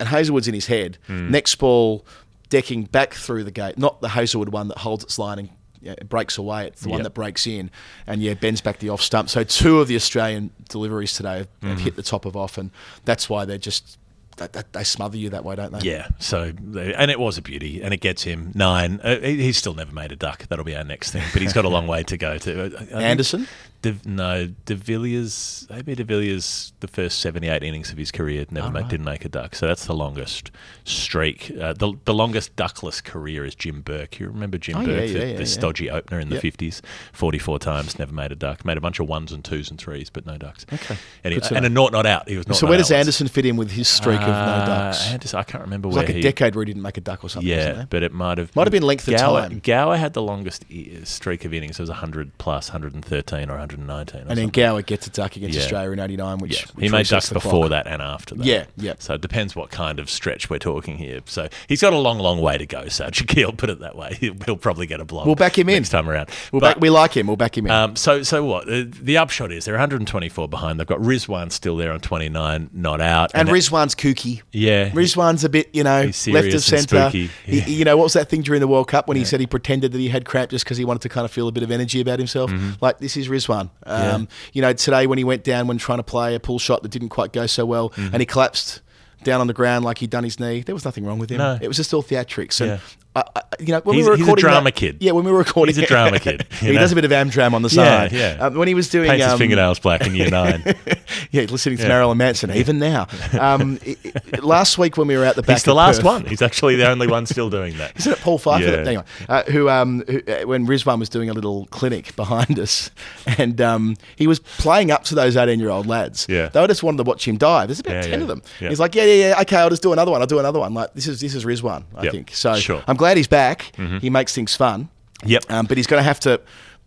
and 0.00 0.08
Hazlewood's 0.08 0.48
in 0.48 0.54
his 0.54 0.66
head. 0.68 0.96
Hmm. 1.06 1.30
Next 1.30 1.54
ball, 1.56 2.06
decking 2.48 2.84
back 2.84 3.12
through 3.12 3.44
the 3.44 3.50
gate, 3.50 3.76
not 3.76 4.00
the 4.00 4.10
Hazelwood 4.10 4.48
one 4.48 4.68
that 4.68 4.78
holds 4.78 5.04
its 5.04 5.18
line 5.18 5.38
and 5.38 5.50
yeah, 5.84 5.92
it 5.92 6.08
breaks 6.08 6.38
away. 6.38 6.66
It's 6.68 6.82
the 6.82 6.88
one 6.88 7.02
that 7.02 7.14
breaks 7.14 7.46
in, 7.46 7.70
and 8.06 8.20
yeah, 8.22 8.34
bends 8.34 8.60
back 8.60 8.78
the 8.78 8.88
off 8.88 9.02
stump. 9.02 9.28
So 9.28 9.44
two 9.44 9.80
of 9.80 9.88
the 9.88 9.96
Australian 9.96 10.50
deliveries 10.68 11.12
today 11.12 11.38
have, 11.38 11.48
have 11.62 11.76
Mm-hmm. 11.76 11.84
hit 11.84 11.96
the 11.96 12.02
top 12.02 12.24
of 12.24 12.36
off, 12.36 12.58
and 12.58 12.70
that's 13.04 13.28
why 13.28 13.44
they're 13.44 13.58
just 13.58 13.98
they, 14.36 14.48
they, 14.48 14.62
they 14.72 14.82
smother 14.84 15.16
you 15.16 15.30
that 15.30 15.44
way, 15.44 15.54
don't 15.54 15.72
they? 15.72 15.78
Yeah, 15.80 16.08
so 16.18 16.52
and 16.74 17.10
it 17.10 17.20
was 17.20 17.38
a 17.38 17.42
beauty, 17.42 17.82
and 17.82 17.94
it 17.94 17.98
gets 18.00 18.22
him 18.24 18.50
nine. 18.54 19.00
Uh, 19.04 19.18
he's 19.20 19.56
still 19.58 19.74
never 19.74 19.92
made 19.92 20.10
a 20.10 20.16
duck. 20.16 20.46
That'll 20.48 20.64
be 20.64 20.74
our 20.76 20.82
next 20.84 21.12
thing, 21.12 21.22
but 21.32 21.40
he's 21.42 21.52
got 21.52 21.64
a 21.64 21.68
long 21.68 21.86
way 21.94 22.02
to 22.02 22.16
go. 22.16 22.38
To 22.38 22.70
think 22.70 22.92
Anderson? 22.92 23.46
De, 23.92 24.08
no, 24.08 24.46
De 24.64 24.74
Villiers. 24.74 25.66
Maybe 25.68 25.94
De 25.94 26.04
Villiers, 26.04 26.72
the 26.80 26.88
first 26.88 27.18
seventy-eight 27.20 27.62
innings 27.62 27.92
of 27.92 27.98
his 27.98 28.10
career, 28.10 28.46
never 28.50 28.70
ma- 28.70 28.80
didn't 28.82 29.04
make 29.04 29.24
a 29.24 29.28
duck. 29.28 29.54
So 29.54 29.66
that's 29.66 29.84
the 29.84 29.94
longest 29.94 30.50
streak. 30.84 31.50
Uh, 31.60 31.72
the 31.74 31.92
the 32.04 32.14
longest 32.14 32.56
duckless 32.56 33.00
career 33.02 33.44
is 33.44 33.54
Jim 33.54 33.82
Burke. 33.82 34.18
You 34.20 34.28
remember 34.28 34.58
Jim 34.58 34.76
Oh, 34.78 34.84
Burke, 34.84 35.08
yeah, 35.08 35.12
the, 35.12 35.26
yeah, 35.26 35.32
the 35.34 35.38
yeah. 35.40 35.44
stodgy 35.44 35.90
opener 35.90 36.18
in 36.20 36.28
the 36.28 36.36
Yep. 36.36 36.42
fifties, 36.42 36.82
forty-four 37.12 37.58
times, 37.58 37.98
never 37.98 38.12
made 38.14 38.32
a 38.32 38.36
duck. 38.36 38.64
Made 38.64 38.76
a 38.76 38.80
bunch 38.80 39.00
of 39.00 39.08
ones 39.08 39.32
and 39.32 39.44
twos 39.44 39.70
and 39.70 39.78
threes, 39.78 40.10
but 40.10 40.26
no 40.26 40.36
ducks. 40.38 40.64
Okay. 40.72 40.96
Anyway, 41.24 41.40
Good 41.42 41.52
and 41.56 41.66
a 41.66 41.70
naught 41.70 41.92
not 41.92 42.06
out. 42.06 42.28
He 42.28 42.36
was 42.36 42.48
not. 42.48 42.56
So 42.56 42.66
not 42.66 42.70
where 42.70 42.78
does 42.78 42.86
once. 42.90 42.98
Anderson 43.00 43.28
fit 43.28 43.46
in 43.46 43.56
with 43.56 43.70
his 43.70 43.88
streak 43.88 44.20
of 44.20 44.28
no 44.28 44.32
Uh, 44.34 44.66
ducks? 44.66 45.08
Anderson, 45.10 45.38
I 45.38 45.42
can't 45.42 45.62
remember 45.62 45.88
where 45.88 45.98
like 45.98 46.08
a 46.08 46.12
he, 46.12 46.20
decade 46.22 46.54
where 46.54 46.64
he 46.64 46.72
didn't 46.72 46.82
make 46.82 46.96
a 46.96 47.00
duck 47.02 47.22
or 47.22 47.28
something. 47.28 47.48
Yeah, 47.48 47.84
but 47.90 48.02
it 48.02 48.12
might 48.12 48.38
have 48.38 48.54
Might 48.56 48.66
have 48.66 48.72
been 48.72 48.82
length 48.82 49.06
of 49.08 49.14
Gower, 49.16 49.42
time. 49.42 49.60
Gower 49.62 49.96
had 49.96 50.14
the 50.14 50.22
longest 50.22 50.64
streak 51.04 51.44
of 51.44 51.52
innings. 51.52 51.78
It 51.78 51.82
was 51.82 51.90
100 51.90 52.38
plus, 52.38 52.70
113 52.70 53.50
or 53.50 53.58
119. 53.78 54.26
And 54.28 54.38
then. 54.38 54.48
Gower 54.48 54.82
gets 54.82 55.06
a 55.06 55.10
duck 55.10 55.36
against 55.36 55.56
Yeah. 55.56 55.62
Australia 55.62 55.90
in 55.92 55.98
'89, 55.98 56.38
which, 56.38 56.52
Yeah, 56.60 56.66
which 56.74 56.84
he 56.84 56.88
made 56.90 57.06
resets 57.06 57.10
ducks 57.10 57.28
the 57.28 57.34
before 57.34 57.52
clock. 57.68 57.70
that 57.70 57.86
and 57.86 58.00
after 58.00 58.34
that. 58.36 58.44
Yeah, 58.46 58.64
yeah. 58.76 58.94
So 58.98 59.14
it 59.14 59.20
depends 59.20 59.56
what 59.56 59.70
kind 59.70 59.98
of 59.98 60.08
stretch 60.08 60.48
we're 60.48 60.58
talking 60.58 60.96
here. 60.96 61.20
So 61.26 61.48
he's 61.68 61.80
got 61.80 61.92
a 61.92 61.98
long, 61.98 62.18
long 62.18 62.40
way 62.40 62.56
to 62.58 62.66
go. 62.66 62.88
So 62.88 63.06
Shakeel, 63.06 63.56
put 63.56 63.70
it 63.70 63.80
that 63.80 63.96
way. 63.96 64.14
He'll, 64.20 64.56
probably 64.56 64.86
get 64.86 65.00
a 65.00 65.04
block. 65.04 65.26
We'll 65.26 65.34
back 65.34 65.58
him 65.58 65.68
in. 65.68 65.74
next 65.76 65.88
time 65.90 66.08
around. 66.08 66.28
We'll 66.52 66.60
But- 66.60 66.74
back, 66.76 66.80
we 66.82 66.90
like 66.90 67.16
him. 67.16 67.26
We'll 67.26 67.36
back 67.36 67.56
him 67.58 67.66
in. 67.66 67.72
um, 67.72 67.96
so, 67.96 68.22
so 68.22 68.44
what? 68.44 68.66
The, 68.66 68.84
the 69.02 69.16
upshot 69.18 69.50
is 69.52 69.64
they're 69.64 69.74
124 69.74 70.48
behind. 70.48 70.78
They've 70.78 70.86
got 70.86 71.00
Rizwan 71.00 71.50
still 71.50 71.76
there 71.76 71.92
on 71.92 72.00
29, 72.00 72.70
not 72.72 73.00
out. 73.00 73.30
and 73.34 73.48
that- 73.48 73.52
Rizwan's 73.52 73.94
kooky. 73.94 74.42
yeah, 74.52 74.90
Rizwan's 74.90 75.42
a 75.44 75.48
bit, 75.48 75.68
you 75.74 75.82
know, 75.82 76.06
He's 76.06 76.28
left 76.28 76.48
of 76.48 76.54
and 76.54 76.62
centre. 76.62 77.08
spooky. 77.08 77.30
He- 77.44 77.58
Yeah. 77.58 77.66
You 77.66 77.84
know, 77.84 77.96
what 77.96 78.04
was 78.04 78.12
that 78.12 78.28
thing 78.28 78.42
during 78.42 78.60
the 78.60 78.68
World 78.68 78.88
Cup 78.88 79.08
when 79.08 79.16
he 79.16 79.24
said 79.24 79.40
he 79.40 79.46
pretended 79.46 79.92
that 79.92 79.98
he 79.98 80.08
had 80.08 80.24
cramp 80.24 80.50
just 80.50 80.64
because 80.64 80.76
he 80.78 80.84
wanted 80.84 81.02
to 81.02 81.08
kind 81.08 81.24
of 81.24 81.30
feel 81.30 81.48
a 81.48 81.52
bit 81.52 81.62
of 81.62 81.70
energy 81.70 82.00
about 82.00 82.18
himself? 82.18 82.52
Like, 82.80 82.98
this 82.98 83.16
is 83.16 83.28
Rizwan. 83.28 83.63
Um, 83.84 84.28
You 84.52 84.62
know, 84.62 84.72
today 84.72 85.06
when 85.06 85.18
he 85.18 85.24
went 85.24 85.44
down 85.44 85.66
when 85.66 85.78
trying 85.78 85.98
to 85.98 86.02
play 86.04 86.34
a 86.34 86.40
pull 86.40 86.58
shot 86.58 86.82
that 86.82 86.90
didn't 86.90 87.08
quite 87.10 87.32
go 87.32 87.46
so 87.46 87.64
well 87.66 87.92
and 87.96 88.16
he 88.16 88.26
collapsed 88.26 88.80
down 89.22 89.40
on 89.40 89.46
the 89.46 89.54
ground 89.54 89.84
like 89.84 89.98
he'd 89.98 90.10
done 90.10 90.24
his 90.24 90.38
knee, 90.38 90.60
there 90.62 90.74
was 90.74 90.84
nothing 90.84 91.04
wrong 91.06 91.18
with 91.18 91.30
him. 91.30 91.38
No. 91.38 91.58
It 91.60 91.68
was 91.68 91.76
just 91.76 91.92
all 91.94 92.02
theatrics. 92.02 92.60
And, 92.60 92.70
Yeah. 92.72 92.78
I, 93.16 93.22
I, 93.36 93.42
you 93.60 93.66
know, 93.68 93.80
when 93.84 93.94
He's- 93.94 94.04
we 94.04 94.10
were 94.10 94.16
recording, 94.16 94.34
he's 94.36 94.44
a 94.44 94.48
drama 94.48 94.64
that- 94.64 94.74
kid. 94.74 94.96
Yeah, 95.00 95.12
when 95.12 95.24
we 95.24 95.30
were 95.30 95.38
recording 95.38 95.74
He's 95.74 95.82
a 95.84 95.86
drama 95.86 96.18
kid, 96.26 96.46
he 96.60 96.72
know? 96.72 96.80
does 96.80 96.90
a 96.92 96.94
bit 96.96 97.04
of 97.04 97.10
Amdram 97.12 97.52
on 97.54 97.62
the 97.62 97.70
side. 97.70 98.10
yeah. 98.12 98.36
Um, 98.40 98.54
when 98.54 98.66
he 98.68 98.74
was 98.74 98.88
doing... 98.88 99.08
paints 99.08 99.24
his 99.24 99.32
um, 99.34 99.38
fingernails 99.38 99.78
black 99.78 100.04
in 100.06 100.14
year 100.16 100.30
nine. 100.30 100.62
yeah, 101.30 101.42
listening 101.42 101.78
to 101.78 101.86
Marilyn 101.88 102.18
Manson, 102.18 102.50
even 102.52 102.78
now. 102.78 103.06
Um, 103.38 103.78
i- 103.86 103.96
i- 104.04 104.38
last 104.40 104.78
week 104.78 104.96
when 104.96 105.06
we 105.06 105.16
were 105.16 105.24
out 105.24 105.36
the 105.36 105.42
back 105.42 105.56
He's 105.56 105.62
the 105.62 105.74
last 105.74 105.98
Perth- 105.98 106.04
one. 106.04 106.24
He's 106.26 106.42
actually 106.42 106.74
the 106.76 106.88
only 106.88 107.06
one 107.06 107.26
still 107.26 107.50
doing 107.50 107.76
that. 107.78 107.96
Isn't 107.98 108.12
it 108.14 108.18
Paul 108.18 108.38
Pfeiffer? 108.38 108.64
Yeah. 108.64 108.76
Anyway, 108.88 109.04
uh, 109.28 109.42
who, 109.44 109.68
um, 109.68 110.02
who 110.08 110.20
uh, 110.26 110.42
when 110.46 110.66
Rizwan 110.66 110.98
was 110.98 111.08
doing 111.08 111.30
a 111.30 111.32
little 111.34 111.66
clinic 111.66 112.16
behind 112.16 112.58
us, 112.58 112.90
and 113.38 113.60
um, 113.60 113.96
he 114.16 114.26
was 114.26 114.40
playing 114.40 114.90
up 114.90 115.04
to 115.04 115.14
those 115.14 115.36
eighteen-year-old 115.36 115.86
lads. 115.86 116.26
Yeah. 116.28 116.48
they 116.48 116.66
just 116.66 116.82
wanted 116.82 116.96
to 116.98 117.04
watch 117.04 117.28
him 117.28 117.36
dive. 117.36 117.68
There's 117.68 117.78
about 117.80 117.92
Yeah, 117.94 118.00
ten 118.02 118.10
yeah, 118.18 118.22
of 118.22 118.28
them. 118.28 118.42
yeah. 118.60 118.68
He's 118.70 118.80
like, 118.80 118.96
yeah, 118.96 119.04
yeah, 119.04 119.28
yeah, 119.28 119.40
okay, 119.42 119.58
I'll 119.58 119.70
just 119.70 119.82
do 119.82 119.92
another 119.92 120.10
one. 120.10 120.20
I'll 120.20 120.26
do 120.26 120.40
another 120.40 120.58
one. 120.58 120.74
Like 120.74 120.92
this 120.94 121.06
is 121.06 121.20
this 121.20 121.34
is 121.36 121.44
Rizwan, 121.44 121.84
I 121.94 122.04
Yep. 122.04 122.12
think. 122.12 122.30
So 122.34 122.56
Sure. 122.56 122.82
I'm 122.88 122.96
glad 122.96 123.03
he's 123.16 123.28
back. 123.28 123.72
He 124.00 124.10
makes 124.10 124.34
things 124.34 124.54
fun. 124.56 124.88
Yep. 125.24 125.44
Um, 125.50 125.66
but 125.66 125.76
he's 125.76 125.86
going 125.86 126.00
to 126.00 126.04
have 126.04 126.20
to. 126.20 126.40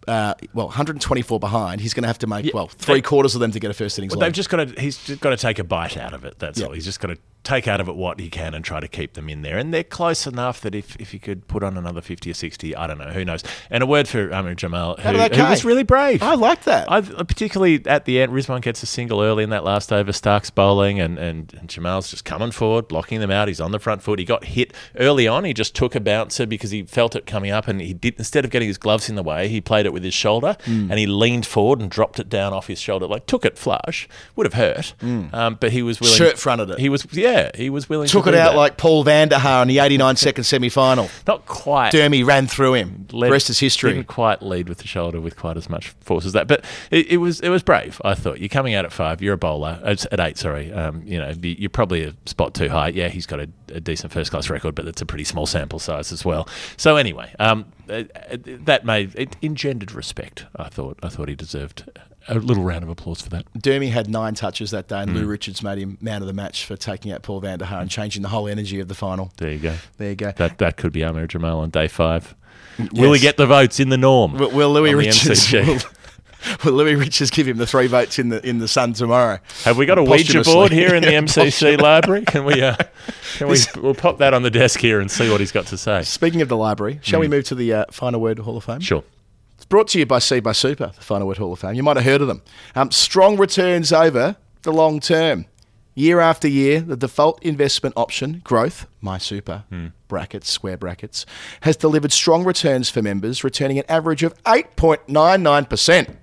Uh, 0.08 0.34
well, 0.54 0.68
124 0.68 1.38
behind. 1.40 1.82
He's 1.82 1.94
going 1.94 2.04
to 2.04 2.08
have 2.08 2.20
to 2.20 2.28
make 2.28 2.46
Yeah. 2.46 2.52
well 2.54 2.68
three 2.68 2.96
They- 2.96 3.02
quarters 3.02 3.36
of 3.36 3.42
them 3.42 3.52
to 3.52 3.60
get 3.60 3.72
a 3.72 3.74
first 3.74 3.98
innings. 3.98 4.14
Well, 4.16 4.22
they've 4.22 4.32
just 4.32 4.50
got 4.50 4.66
to. 4.68 4.82
He's 4.82 4.98
just 5.04 5.20
got 5.22 5.32
to 5.32 5.38
take 5.38 5.60
a 5.60 5.66
bite 5.66 5.98
out 5.98 6.14
of 6.14 6.24
it. 6.24 6.40
That's 6.40 6.60
Yeah. 6.60 6.68
all. 6.68 6.72
He's 6.74 6.86
just 6.86 7.00
got 7.02 7.08
to 7.10 7.18
take 7.48 7.68
out 7.68 7.80
of 7.80 7.88
it 7.88 7.96
what 7.96 8.20
he 8.20 8.30
can 8.30 8.54
and 8.54 8.64
try 8.66 8.80
to 8.80 8.88
keep 8.88 9.14
them 9.14 9.30
in 9.30 9.42
there. 9.42 9.58
And 9.58 9.74
they're 9.74 9.84
close 9.84 10.28
enough 10.28 10.60
that 10.62 10.76
if, 10.76 10.96
if 10.98 11.12
he 11.12 11.20
could 11.20 11.48
put 11.48 11.64
on 11.64 11.78
another 11.78 12.02
fifty 12.02 12.30
or 12.30 12.34
sixty, 12.34 12.76
I 12.76 12.88
don't 12.88 12.98
know, 12.98 13.10
who 13.12 13.24
knows. 13.24 13.44
And 13.70 13.82
a 13.82 13.86
word 13.86 14.08
for 14.08 14.30
Amir 14.32 14.54
Jamal, 14.56 14.96
who, 14.98 15.02
How 15.04 15.12
did 15.14 15.22
that 15.22 15.36
who 15.36 15.44
was 15.44 15.64
really 15.64 15.84
brave. 15.84 16.22
I 16.22 16.34
like 16.36 16.64
that. 16.66 16.92
I 16.92 17.02
particularly 17.02 17.82
at 17.86 18.06
the 18.06 18.20
end, 18.20 18.32
Rizwan 18.34 18.62
gets 18.62 18.84
a 18.84 18.86
single 18.86 19.22
early 19.22 19.44
in 19.44 19.50
that 19.52 19.64
last 19.64 19.94
over. 19.94 20.12
Starc's 20.12 20.50
bowling, 20.50 21.00
and, 21.00 21.18
and, 21.18 21.54
and 21.54 21.70
Jamal's 21.70 22.10
just 22.12 22.26
coming 22.26 22.52
forward, 22.52 22.88
blocking 22.88 23.20
them 23.20 23.32
out. 23.32 23.48
He's 23.48 23.62
on 23.62 23.72
the 23.72 23.80
front 23.80 24.02
foot. 24.04 24.20
He 24.20 24.26
got 24.26 24.44
hit 24.46 24.74
early 25.00 25.28
on. 25.28 25.44
He 25.46 25.54
just 25.54 25.76
took 25.76 25.96
a 25.96 26.00
bouncer 26.00 26.46
because 26.46 26.72
he 26.72 26.84
felt 26.84 27.16
it 27.16 27.26
coming 27.26 27.52
up, 27.52 27.68
and 27.68 27.80
he 27.80 27.94
did 27.94 28.16
instead 28.18 28.44
of 28.44 28.52
getting 28.52 28.68
his 28.68 28.78
gloves 28.78 29.10
in 29.10 29.16
the 29.16 29.24
way, 29.24 29.48
he 29.48 29.62
played 29.62 29.86
it 29.86 29.94
with 29.94 30.04
his 30.04 30.14
shoulder, 30.14 30.58
Hmm. 30.66 30.90
and 30.92 31.00
he 31.00 31.06
leaned 31.08 31.46
forward 31.46 31.80
and 31.80 31.90
dropped 31.90 32.20
it 32.20 32.30
down 32.30 32.52
off 32.52 32.68
his 32.68 32.80
shoulder, 32.80 33.08
like 33.08 33.26
took 33.26 33.46
it 33.46 33.58
flush, 33.58 34.08
would 34.36 34.46
have 34.46 34.54
hurt, 34.56 34.94
um, 35.34 35.58
but 35.60 35.72
he 35.72 35.82
was 35.82 36.00
willing. 36.02 36.16
Shirt 36.18 36.38
fronted 36.38 36.72
it. 36.72 36.80
He 36.80 36.90
was 36.90 37.06
yeah, 37.12 37.37
Yeah, 37.38 37.52
he 37.56 37.70
was 37.70 37.88
willing. 37.88 38.08
Took 38.08 38.24
to 38.26 38.30
it 38.30 38.36
out 38.36 38.52
that. 38.52 38.58
like 38.58 38.78
Paul 38.78 39.06
Vanderhaar 39.06 39.62
in 39.62 39.68
the 39.68 39.80
89 39.80 40.16
second 40.16 40.44
semi 40.46 40.70
final. 40.70 41.10
not 41.28 41.46
quite. 41.46 41.94
Dermy 41.94 42.26
ran 42.26 42.48
through 42.48 42.74
him. 42.74 43.08
led- 43.12 43.32
rest 43.32 43.50
is 43.50 43.60
history. 43.60 43.94
Didn't 43.94 44.08
quite 44.08 44.42
lead 44.42 44.68
with 44.70 44.80
the 44.80 44.88
shoulder 44.88 45.22
with 45.22 45.36
quite 45.36 45.56
as 45.58 45.70
much 45.70 45.90
force 46.02 46.26
as 46.26 46.34
that, 46.34 46.48
but 46.48 46.66
it, 46.92 47.08
it 47.12 47.18
was 47.18 47.40
it 47.42 47.50
was 47.50 47.62
brave. 47.64 48.02
I 48.04 48.16
thought 48.16 48.40
you're 48.40 48.50
coming 48.50 48.74
out 48.74 48.86
at 48.86 48.92
five. 48.92 49.22
You're 49.22 49.36
a 49.36 49.38
bowler 49.38 49.80
uh, 49.84 49.96
at 50.12 50.20
eight. 50.20 50.38
Sorry, 50.38 50.72
um, 50.74 51.04
you 51.06 51.20
know 51.20 51.30
you- 51.42 51.56
you're 51.60 51.70
probably 51.70 52.04
a 52.04 52.14
spot 52.26 52.54
too 52.54 52.70
high. 52.70 52.90
Yeah, 52.90 53.10
he's 53.10 53.26
got 53.26 53.40
a, 53.40 53.50
a 53.74 53.80
decent 53.80 54.12
first 54.12 54.32
class 54.32 54.50
record, 54.50 54.74
but 54.76 54.88
it's 54.88 55.02
a 55.02 55.06
pretty 55.06 55.24
small 55.24 55.46
sample 55.46 55.80
size 55.80 56.12
as 56.12 56.26
well. 56.26 56.48
So 56.76 56.96
anyway, 56.96 57.34
um, 57.40 57.66
uh, 57.90 58.04
uh, 58.32 58.38
that 58.66 58.84
made 58.86 59.14
it 59.16 59.36
engendered 59.44 59.92
respect. 59.92 60.46
I 60.56 60.70
thought 60.70 60.98
I 61.04 61.10
thought 61.10 61.30
he 61.30 61.36
deserved 61.36 61.90
a 62.28 62.36
little 62.36 62.64
round 62.64 62.84
of 62.84 62.90
applause 62.90 63.22
for 63.22 63.30
that. 63.30 63.46
Dermy 63.58 63.90
had 63.92 64.10
nine 64.10 64.34
touches 64.36 64.72
that 64.72 64.88
day, 64.88 65.02
and 65.02 65.12
Mm. 65.12 65.16
Lou 65.16 65.26
Richards 65.28 65.64
made 65.64 65.78
him 65.78 65.98
man 66.02 66.22
of 66.22 66.28
the 66.28 66.34
match 66.34 66.66
for 66.66 66.76
taking 66.76 67.12
out 67.12 67.22
Paul 67.24 67.40
van 67.40 67.60
der 67.60 67.66
Vanderhaar 67.66 67.82
and 67.82 67.90
changing 67.90 68.22
the 68.22 68.30
whole 68.30 68.48
energy 68.48 68.80
of 68.80 68.88
the 68.88 68.96
final. 68.96 69.32
There 69.38 69.52
you 69.52 69.60
go. 69.60 69.76
There 69.98 70.10
you 70.10 70.16
go. 70.16 70.32
That 70.36 70.58
that 70.58 70.78
could 70.78 70.92
be 70.92 71.02
Amir 71.04 71.28
Jamal 71.28 71.60
on 71.60 71.70
day 71.70 71.88
five. 71.88 72.36
Will 72.94 73.14
he 73.14 73.20
get 73.20 73.38
the 73.38 73.48
votes 73.48 73.80
in 73.80 73.90
the 73.90 73.98
norm? 73.98 74.34
Will, 74.34 74.52
will 74.52 74.72
Louis 74.72 74.94
Richards? 74.94 75.52
Will, 75.54 75.80
will 76.64 76.74
Louis 76.74 76.96
Richards 76.96 77.32
give 77.32 77.48
him 77.48 77.58
the 77.58 77.66
three 77.66 77.88
votes 77.88 78.20
in 78.20 78.30
the 78.30 78.46
in 78.48 78.60
the 78.60 78.68
Sun 78.68 78.94
tomorrow? 78.94 79.40
Have 79.64 79.78
we 79.78 79.86
got 79.88 79.98
a 79.98 80.04
Ouija 80.04 80.44
board 80.44 80.72
here 80.72 80.94
in 80.94 81.02
the 81.02 81.10
MCC 81.26 81.80
library? 81.82 82.24
Can 82.26 82.46
we? 82.46 82.62
Uh, 82.62 82.76
can 83.38 83.48
we? 83.48 83.58
We'll 83.78 83.96
pop 83.96 84.20
that 84.20 84.34
on 84.36 84.44
the 84.44 84.52
desk 84.52 84.80
here 84.80 85.00
and 85.00 85.10
see 85.10 85.30
what 85.32 85.40
he's 85.40 85.52
got 85.52 85.66
to 85.68 85.78
say. 85.78 86.04
Speaking 86.04 86.42
of 86.42 86.50
the 86.50 86.58
library, 86.58 87.00
shall 87.02 87.20
we 87.20 87.28
move 87.28 87.46
to 87.46 87.56
the 87.56 87.74
uh, 87.74 87.86
Final 87.92 88.22
Word 88.22 88.38
Hall 88.40 88.58
of 88.58 88.64
Fame? 88.64 88.80
Mm. 88.80 88.84
Sure. 88.84 89.04
Brought 89.70 89.90
to 89.90 90.00
you 90.00 90.06
by 90.06 90.20
Cbus 90.20 90.56
Super, 90.56 90.88
the 90.96 91.02
Final 91.02 91.28
Word 91.28 91.38
Hall 91.38 91.52
of 91.52 91.60
Fame. 91.60 91.74
You 91.74 91.84
might 91.84 91.98
have 91.98 92.06
heard 92.06 92.22
of 92.22 92.28
them. 92.28 92.42
Um, 92.76 92.90
strong 92.92 93.38
returns 93.38 93.92
over 93.92 94.38
the 94.62 94.72
long 94.72 95.00
term. 95.02 95.46
Year 95.94 96.20
after 96.20 96.48
year, 96.48 96.80
the 96.80 96.96
default 96.96 97.42
investment 97.44 97.94
option, 97.98 98.42
growth, 98.46 98.86
my 99.02 99.18
super, 99.18 99.64
Hmm. 99.70 99.88
brackets, 100.08 100.50
square 100.50 100.78
brackets, 100.78 101.26
has 101.62 101.76
delivered 101.76 102.12
strong 102.14 102.46
returns 102.46 102.90
for 102.90 103.02
members, 103.02 103.44
returning 103.44 103.80
an 103.80 103.86
average 103.90 104.22
of 104.24 104.34
8.99% 104.46 106.16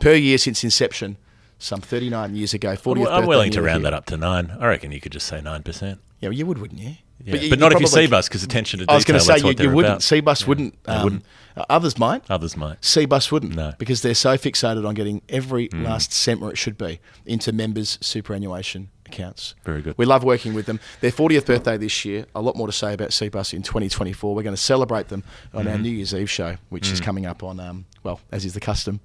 per 0.00 0.12
year 0.12 0.36
since 0.38 0.64
inception, 0.64 1.16
some 1.58 1.80
39 1.80 2.34
years 2.34 2.52
ago. 2.52 2.74
40th 2.76 3.04
Well, 3.04 3.12
I'm 3.20 3.26
willing 3.26 3.52
to 3.52 3.62
round 3.62 3.82
here. 3.84 3.90
that 3.92 3.96
up 3.96 4.06
to 4.06 4.16
nine. 4.16 4.54
I 4.58 4.66
reckon 4.66 4.90
you 4.92 5.00
could 5.00 5.12
just 5.12 5.28
say 5.28 5.40
nine 5.40 5.62
percent. 5.62 6.00
Yeah, 6.20 6.28
well, 6.30 6.36
you 6.38 6.44
would, 6.44 6.58
wouldn't 6.58 6.80
you? 6.80 6.96
Yeah. 7.24 7.32
But, 7.32 7.42
you- 7.42 7.56
not 7.56 7.70
you 7.72 7.76
if 7.76 7.80
you 7.82 7.86
see 7.86 8.06
bus, 8.06 8.28
because 8.28 8.42
attention 8.42 8.78
to 8.80 8.84
detail. 8.86 8.92
I 8.94 8.96
was 8.96 9.04
going 9.04 9.18
to 9.20 9.24
say 9.24 9.38
you, 9.38 9.54
you 9.58 9.74
wouldn't. 9.74 9.92
about. 9.92 10.02
C-Bus 10.02 10.46
wouldn't. 10.46 10.74
Um, 10.86 11.04
wouldn't. 11.04 11.24
Others 11.68 11.98
might. 11.98 12.22
Others 12.30 12.56
might. 12.56 12.82
C-Bus 12.84 13.30
wouldn't. 13.30 13.54
No. 13.54 13.72
Because 13.78 14.02
they're 14.02 14.14
so 14.14 14.36
fixated 14.36 14.86
on 14.88 14.94
getting 14.94 15.20
every 15.28 15.68
Mm. 15.68 15.84
last 15.84 16.12
cent 16.12 16.40
where 16.40 16.50
it 16.50 16.56
should 16.58 16.78
be 16.78 16.98
into 17.26 17.52
members' 17.52 17.98
superannuation 18.00 18.88
accounts. 19.06 19.54
Very 19.64 19.82
good. 19.82 19.94
We 19.98 20.06
love 20.06 20.24
working 20.24 20.54
with 20.54 20.64
them. 20.66 20.80
Their 21.00 21.10
40th 21.12 21.44
birthday 21.46 21.76
this 21.76 22.04
year. 22.06 22.24
A 22.34 22.40
lot 22.40 22.56
more 22.56 22.66
to 22.66 22.72
say 22.72 22.94
about 22.94 23.12
C-Bus 23.12 23.52
in 23.52 23.62
2024. 23.62 24.34
We're 24.34 24.42
going 24.42 24.56
to 24.56 24.60
celebrate 24.62 25.08
them 25.08 25.22
on 25.52 25.64
Mm-hmm. 25.64 25.72
our 25.72 25.78
New 25.78 25.90
Year's 25.90 26.14
Eve 26.14 26.30
show, 26.30 26.56
which 26.70 26.90
is 26.90 27.00
coming 27.00 27.26
up 27.26 27.42
on, 27.42 27.60
um, 27.60 27.84
well, 28.02 28.20
as 28.32 28.44
is 28.46 28.54
the 28.54 28.60
custom, 28.60 29.00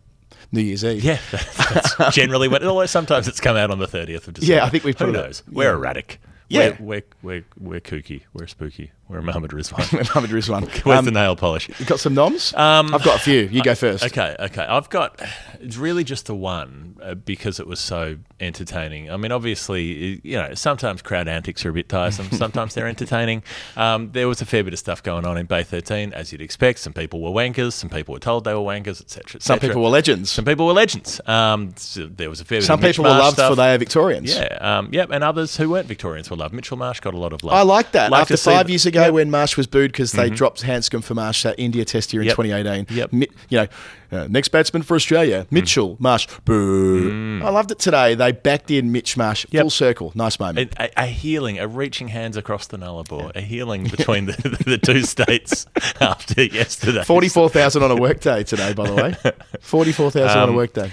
New 0.52 0.62
Year's 0.62 0.86
Eve. 0.86 1.04
Yeah, 1.04 1.20
that's 1.32 2.16
generally 2.16 2.48
when. 2.48 2.64
Although 2.64 2.86
sometimes 2.86 3.28
it's 3.28 3.42
come 3.42 3.58
out 3.58 3.70
on 3.72 3.80
the 3.80 3.88
thirtieth 3.88 4.28
of 4.28 4.36
December. 4.36 4.54
Yeah, 4.56 4.66
I 4.66 4.70
think 4.70 4.84
we've 4.86 4.98
Who 4.98 5.06
put 5.08 5.16
it- 5.16 5.18
knows? 5.18 5.44
We're 5.52 5.74
erratic. 5.74 6.20
Yeah. 6.50 6.76
we're, 6.80 7.04
we're, 7.22 7.42
we're, 7.42 7.46
we're 7.60 7.80
kooky. 7.82 8.24
We're 8.34 8.48
spooky. 8.48 8.92
We're 9.10 9.22
Muhammad 9.22 9.52
Rizwan. 9.52 9.94
Mohammed 9.94 10.32
Rizwan. 10.32 10.68
Where's 10.86 11.00
Um, 11.00 11.06
the 11.06 11.12
nail 11.12 11.36
polish? 11.38 11.70
You 11.80 11.86
got 11.86 12.00
some 12.02 12.14
noms? 12.14 12.54
Um, 12.54 12.94
I've 12.94 13.04
got 13.04 13.16
a 13.16 13.20
few. 13.20 13.42
You 13.44 13.64
go 13.64 13.74
first. 13.74 14.04
Okay, 14.04 14.36
okay. 14.38 14.64
I've 14.64 14.90
got. 14.90 15.22
It's 15.62 15.78
really 15.78 16.04
just 16.04 16.26
the 16.26 16.36
one 16.36 16.98
uh, 17.02 17.16
because 17.16 17.60
it 17.60 17.68
was 17.68 17.80
so 17.80 18.18
entertaining. 18.40 19.10
I 19.10 19.16
mean, 19.18 19.32
obviously, 19.32 20.20
you 20.24 20.36
know, 20.38 20.54
sometimes 20.56 21.02
crowd 21.02 21.28
antics 21.28 21.66
are 21.66 21.70
a 21.70 21.74
bit 21.74 21.88
tiresome. 21.90 22.30
Sometimes 22.32 22.74
they're 22.76 22.88
entertaining. 22.88 23.44
Um, 23.76 24.12
there 24.12 24.28
was 24.28 24.42
a 24.42 24.46
fair 24.46 24.64
bit 24.64 24.74
of 24.74 24.80
stuff 24.80 25.02
going 25.02 25.26
on 25.26 25.38
in 25.38 25.46
Bay 25.46 25.64
13, 25.64 26.14
as 26.14 26.32
you'd 26.32 26.42
expect. 26.42 26.80
Some 26.80 26.94
people 26.94 27.22
were 27.22 27.32
wankers. 27.32 27.74
Some 27.74 27.90
people 27.90 28.14
were 28.14 28.20
told 28.20 28.44
they 28.44 28.54
were 28.54 28.60
wankers, 28.60 29.02
etc. 29.02 29.40
Some 29.42 29.60
people 29.60 29.82
were 29.82 29.90
legends. 29.90 30.30
Some 30.30 30.46
people 30.46 30.68
were 30.68 30.74
legends. 30.74 31.20
Um, 31.28 31.74
so 31.78 32.08
there 32.08 32.30
was 32.30 32.42
a 32.42 32.46
fair 32.46 32.60
bit. 32.60 32.66
Some 32.66 32.82
people 32.82 33.06
were 33.06 33.10
loved 33.12 33.38
stuff. 33.38 33.52
for 33.52 33.56
they 33.56 33.74
are 33.74 33.78
Victorians. 33.78 34.36
Yeah, 34.36 34.58
um, 34.60 34.90
yep, 34.92 35.10
and 35.12 35.24
others 35.24 35.56
who 35.58 35.70
weren't 35.70 35.88
Victorians 35.88 36.30
were 36.30 36.36
loved. 36.38 36.54
Mitchell 36.54 36.78
Marsh 36.78 37.00
got 37.00 37.14
a 37.14 37.18
lot 37.18 37.32
of 37.34 37.44
love. 37.44 37.56
I 37.56 37.62
like 37.64 37.94
that. 37.94 38.12
Like 38.12 38.22
After 38.24 38.38
five 38.38 38.70
years 38.70 38.86
ago, 38.86 38.97
Yep. 39.02 39.06
Mm-hmm. 39.08 39.16
when 39.16 39.32
Marsh 39.32 39.58
was 39.58 39.68
booed 39.68 39.92
because 39.92 40.12
they 40.12 40.30
dropped 40.30 40.62
Handscomb 40.62 41.02
for 41.04 41.14
Marsh 41.14 41.44
that 41.44 41.56
India 41.58 41.86
Test 41.86 42.14
year 42.14 42.22
in 42.22 42.28
Yep. 42.28 42.36
2018. 42.36 42.98
Yep. 42.98 43.14
Mi- 43.14 43.28
you 43.50 43.58
know, 43.60 43.68
uh, 44.12 44.28
next 44.30 44.50
batsman 44.50 44.82
for 44.84 44.96
Australia, 44.96 45.44
Mm. 45.46 45.52
Mitchell 45.52 45.98
Marsh. 46.00 46.28
Boo. 46.46 47.42
I 47.44 47.50
loved 47.50 47.72
it 47.72 47.80
today. 47.80 48.16
They 48.16 48.32
backed 48.32 48.72
in 48.72 48.92
Mitch 48.92 49.18
Marsh. 49.18 49.46
Yep. 49.52 49.62
Full 49.64 49.70
circle. 49.70 50.12
Nice 50.16 50.40
moment. 50.40 50.74
a, 50.80 50.90
a, 51.02 51.06
healing, 51.06 51.60
a 51.60 51.68
reaching 51.68 52.08
hands 52.10 52.38
across 52.38 52.68
the 52.68 52.78
Nullarbor, 52.78 53.36
a 53.36 53.42
healing 53.42 53.84
between 53.98 54.26
the, 54.28 54.58
the 54.66 54.78
two 54.78 55.02
states 55.04 55.66
after 56.02 56.44
yesterday. 56.44 57.04
Forty-four 57.04 57.50
thousand 57.50 57.84
on 57.84 57.92
a 57.92 57.96
workday 57.96 58.44
today, 58.44 58.74
by 58.74 58.88
the 58.90 58.96
way. 58.96 59.16
Forty-four 59.62 60.12
thousand 60.12 60.38
on 60.40 60.50
a 60.50 60.52
Um, 60.52 60.56
workday. 60.56 60.92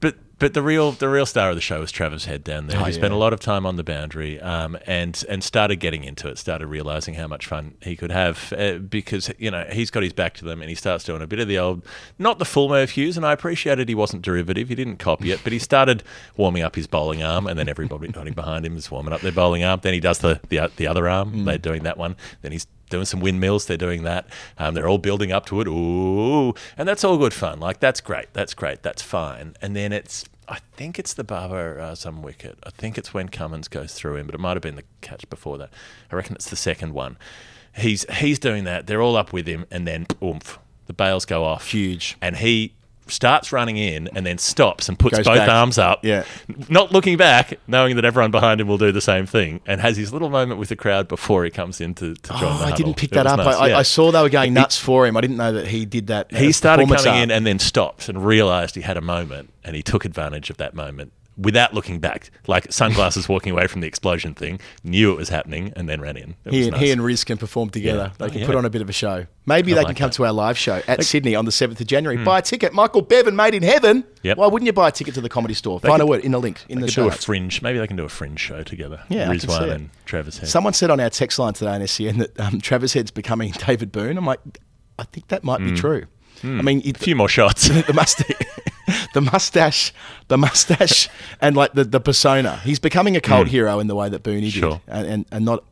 but 0.00 0.16
but 0.42 0.54
the 0.54 0.62
real 0.62 0.90
the 0.90 1.08
real 1.08 1.24
star 1.24 1.50
of 1.50 1.54
the 1.54 1.60
show 1.60 1.78
was 1.78 1.92
Travis 1.92 2.24
Head 2.24 2.42
down 2.42 2.66
there. 2.66 2.80
Oh, 2.80 2.82
he 2.82 2.92
spent 2.92 3.14
a 3.14 3.16
lot 3.16 3.32
of 3.32 3.38
time 3.38 3.64
on 3.64 3.76
the 3.76 3.84
boundary 3.84 4.40
um, 4.40 4.76
and 4.88 5.24
and 5.28 5.44
started 5.44 5.76
getting 5.76 6.02
into 6.02 6.26
it. 6.26 6.36
Started 6.36 6.66
realizing 6.66 7.14
how 7.14 7.28
much 7.28 7.46
fun 7.46 7.74
he 7.80 7.94
could 7.94 8.10
have 8.10 8.52
uh, 8.58 8.78
because 8.78 9.30
you 9.38 9.52
know 9.52 9.64
he's 9.70 9.88
got 9.92 10.02
his 10.02 10.12
back 10.12 10.34
to 10.34 10.44
them 10.44 10.60
and 10.60 10.68
he 10.68 10.74
starts 10.74 11.04
doing 11.04 11.22
a 11.22 11.28
bit 11.28 11.38
of 11.38 11.46
the 11.46 11.58
old, 11.60 11.86
not 12.18 12.40
the 12.40 12.44
full 12.44 12.68
Merv 12.68 12.90
Hughes. 12.90 13.16
And 13.16 13.24
I 13.24 13.32
appreciated 13.32 13.88
he 13.88 13.94
wasn't 13.94 14.22
derivative. 14.22 14.68
He 14.68 14.74
didn't 14.74 14.96
copy 14.96 15.30
it, 15.30 15.38
but 15.44 15.52
he 15.52 15.60
started 15.60 16.02
warming 16.36 16.64
up 16.64 16.74
his 16.74 16.88
bowling 16.88 17.22
arm, 17.22 17.46
and 17.46 17.56
then 17.56 17.68
everybody 17.68 18.08
riding 18.08 18.34
behind 18.34 18.66
him 18.66 18.76
is 18.76 18.90
warming 18.90 19.12
up 19.12 19.20
their 19.20 19.30
bowling 19.30 19.62
arm. 19.62 19.78
Then 19.80 19.94
he 19.94 20.00
does 20.00 20.18
the 20.18 20.40
the, 20.48 20.72
the 20.76 20.88
other 20.88 21.08
arm. 21.08 21.32
Mm. 21.32 21.44
They're 21.44 21.58
doing 21.58 21.84
that 21.84 21.98
one. 21.98 22.16
Then 22.40 22.50
he's 22.50 22.66
doing 22.92 23.04
some 23.04 23.20
windmills. 23.20 23.66
They're 23.66 23.76
doing 23.76 24.02
that. 24.04 24.26
Um, 24.58 24.74
they're 24.74 24.88
all 24.88 24.98
building 24.98 25.32
up 25.32 25.46
to 25.46 25.60
it. 25.60 25.68
Ooh, 25.68 26.54
and 26.76 26.88
that's 26.88 27.04
all 27.04 27.16
good 27.16 27.34
fun. 27.34 27.58
Like 27.58 27.80
that's 27.80 28.00
great. 28.00 28.32
That's 28.32 28.54
great. 28.54 28.82
That's 28.82 29.02
fine. 29.02 29.54
And 29.60 29.74
then 29.74 29.92
it's. 29.92 30.24
I 30.48 30.58
think 30.76 30.98
it's 30.98 31.14
the 31.14 31.24
Babar 31.24 31.78
uh, 31.78 31.94
some 31.94 32.22
wicket. 32.22 32.58
I 32.64 32.70
think 32.70 32.98
it's 32.98 33.14
when 33.14 33.28
Cummins 33.28 33.68
goes 33.68 33.94
through 33.94 34.16
him, 34.16 34.26
but 34.26 34.34
it 34.34 34.40
might 34.40 34.56
have 34.56 34.62
been 34.62 34.76
the 34.76 34.84
catch 35.00 35.28
before 35.30 35.58
that. 35.58 35.70
I 36.10 36.16
reckon 36.16 36.34
it's 36.34 36.50
the 36.50 36.56
second 36.56 36.94
one. 36.94 37.16
He's 37.74 38.04
he's 38.16 38.38
doing 38.38 38.64
that. 38.64 38.86
They're 38.86 39.02
all 39.02 39.16
up 39.16 39.32
with 39.32 39.46
him, 39.46 39.66
and 39.70 39.86
then 39.86 40.06
oomph, 40.22 40.58
the 40.86 40.92
bails 40.92 41.24
go 41.24 41.44
off. 41.44 41.70
Huge. 41.70 42.16
And 42.20 42.36
he 42.36 42.74
starts 43.12 43.52
running 43.52 43.76
in 43.76 44.08
and 44.14 44.24
then 44.26 44.38
stops 44.38 44.88
and 44.88 44.98
puts 44.98 45.16
Goes 45.18 45.26
both 45.26 45.36
back. 45.36 45.48
arms 45.48 45.78
up. 45.78 46.04
Yeah. 46.04 46.24
Not 46.68 46.92
looking 46.92 47.16
back, 47.16 47.58
knowing 47.66 47.96
that 47.96 48.04
everyone 48.04 48.30
behind 48.30 48.60
him 48.60 48.66
will 48.68 48.78
do 48.78 48.90
the 48.92 49.00
same 49.00 49.26
thing, 49.26 49.60
and 49.66 49.80
has 49.80 49.96
his 49.96 50.12
little 50.12 50.30
moment 50.30 50.58
with 50.58 50.68
the 50.70 50.76
crowd 50.76 51.08
before 51.08 51.44
he 51.44 51.50
comes 51.50 51.80
in 51.80 51.94
to, 51.96 52.14
to 52.14 52.30
join 52.30 52.36
oh, 52.36 52.38
the 52.40 52.46
Oh, 52.46 52.48
I 52.50 52.56
huddle. 52.70 52.76
didn't 52.76 52.96
pick 52.96 53.12
It 53.12 53.14
that 53.14 53.24
was 53.24 53.32
up. 53.34 53.40
I, 53.40 53.52
I- 53.52 53.68
yeah. 53.68 53.78
I 53.78 53.82
saw 53.82 54.10
they 54.10 54.22
were 54.22 54.28
going 54.28 54.54
nuts 54.54 54.78
for 54.78 55.06
him. 55.06 55.16
I 55.16 55.20
didn't 55.20 55.36
know 55.36 55.52
that 55.52 55.66
he 55.68 55.84
did 55.84 56.08
that. 56.08 56.30
he 56.34 56.52
started 56.52 56.82
performance 56.84 57.04
coming 57.04 57.20
art. 57.20 57.24
in 57.24 57.30
and 57.30 57.46
then 57.46 57.58
stopped 57.58 58.08
and 58.08 58.24
realized 58.24 58.74
he 58.74 58.80
had 58.82 58.96
a 58.96 59.00
moment 59.02 59.50
and 59.64 59.76
he 59.76 59.82
took 59.82 60.04
advantage 60.04 60.50
of 60.50 60.56
that 60.56 60.74
moment 60.74 61.12
without 61.36 61.72
looking 61.72 61.98
back 61.98 62.30
like 62.46 62.70
sunglasses 62.70 63.28
walking 63.28 63.52
away 63.52 63.66
from 63.66 63.80
the 63.80 63.86
explosion 63.86 64.34
thing 64.34 64.60
knew 64.84 65.10
it 65.12 65.16
was 65.16 65.30
happening 65.30 65.72
and 65.74 65.88
then 65.88 66.00
ran 66.00 66.16
in 66.16 66.34
it 66.44 66.50
He 66.52 66.62
and, 66.64 66.72
nice. 66.72 66.80
he 66.80 66.90
and 66.90 67.02
Riz 67.02 67.24
can 67.24 67.38
perform 67.38 67.70
together. 67.70 68.10
Yeah. 68.12 68.16
They 68.18 68.24
Oh, 68.26 68.28
can 68.28 68.38
yeah. 68.40 68.46
put 68.46 68.54
on 68.54 68.64
a 68.66 68.70
bit 68.70 68.82
of 68.82 68.88
a 68.90 68.92
show. 68.92 69.26
Maybe 69.46 69.72
they 69.72 69.78
like 69.78 69.86
can 69.86 69.94
come 69.96 70.10
that. 70.10 70.14
to 70.16 70.26
our 70.26 70.32
live 70.32 70.58
show 70.58 70.82
at 70.86 71.02
Sydney 71.04 71.34
on 71.34 71.46
the 71.46 71.50
7th 71.50 71.80
of 71.80 71.86
January. 71.86 72.22
Buy 72.22 72.38
a 72.38 72.42
ticket. 72.42 72.72
Michael 72.74 73.02
Bevan, 73.02 73.34
made 73.34 73.54
in 73.54 73.62
heaven. 73.62 74.02
Hmm. 74.02 74.08
Yep. 74.26 74.36
Why 74.38 74.46
wouldn't 74.46 74.66
you 74.66 74.72
buy 74.72 74.88
a 74.88 74.92
ticket 74.92 75.14
to 75.14 75.20
the 75.22 75.28
comedy 75.28 75.54
store? 75.54 75.80
Find 75.80 75.94
could- 75.94 76.00
a 76.02 76.06
word 76.06 76.20
in 76.24 76.32
the 76.32 76.38
link 76.38 76.64
in 76.68 76.80
they 76.80 76.86
the 76.86 76.92
show. 76.92 77.04
do 77.04 77.08
a 77.08 77.12
fringe 77.12 77.62
maybe 77.62 77.78
they 77.78 77.86
can 77.86 77.96
do 77.96 78.04
a 78.04 78.08
fringe 78.10 78.38
show 78.38 78.62
together 78.62 79.02
Yeah, 79.08 79.30
I 79.30 79.34
Rizwan 79.36 79.70
and 79.72 79.90
Travis 80.04 80.38
Head 80.38 80.48
Someone 80.50 80.74
said 80.74 80.90
on 80.90 81.00
our 81.00 81.10
text 81.10 81.38
line 81.38 81.54
today 81.54 81.74
in 81.76 81.86
SEN 81.88 82.18
that 82.18 82.38
um, 82.38 82.60
Travis 82.60 82.92
Head's 82.92 83.10
becoming 83.10 83.52
David 83.66 83.90
Boon. 83.90 84.18
I'm 84.18 84.26
like, 84.26 84.40
I 84.98 85.04
think 85.04 85.28
that 85.28 85.42
might 85.44 85.58
be 85.60 85.72
true. 85.74 86.04
I 86.42 86.46
mean, 86.46 86.80
Hmm. 86.82 86.90
a 86.90 86.98
few 86.98 87.14
more 87.16 87.28
shots 87.28 87.68
the 87.86 87.92
mustache, 87.92 88.36
the 89.14 89.20
mustache, 89.20 89.92
the 90.28 90.36
mustache, 90.38 91.08
and 91.40 91.56
like 91.56 91.72
the, 91.74 91.84
the 91.84 92.00
persona. 92.00 92.56
He's 92.64 92.78
becoming 92.80 93.16
a 93.16 93.20
cult 93.20 93.48
hero 93.48 93.78
in 93.80 93.86
the 93.86 93.94
way 93.94 94.08
that 94.08 94.22
Booney 94.22 94.52
Hmm. 94.52 94.60
Sure. 94.60 94.80
did, 94.86 94.94
and, 94.94 95.06
and 95.06 95.26
and 95.30 95.44
not 95.44 95.64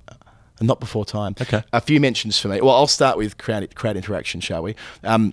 and 0.58 0.68
not 0.68 0.78
before 0.80 1.04
time. 1.04 1.34
Okay. 1.40 1.62
A 1.72 1.80
few 1.80 2.00
mentions 2.00 2.38
for 2.38 2.48
me. 2.48 2.60
Well, 2.60 2.74
I'll 2.74 2.86
start 2.86 3.16
with 3.16 3.36
crowd 3.38 3.74
crowd 3.74 3.96
interaction, 3.96 4.40
shall 4.40 4.62
we? 4.62 4.74
Um, 5.04 5.32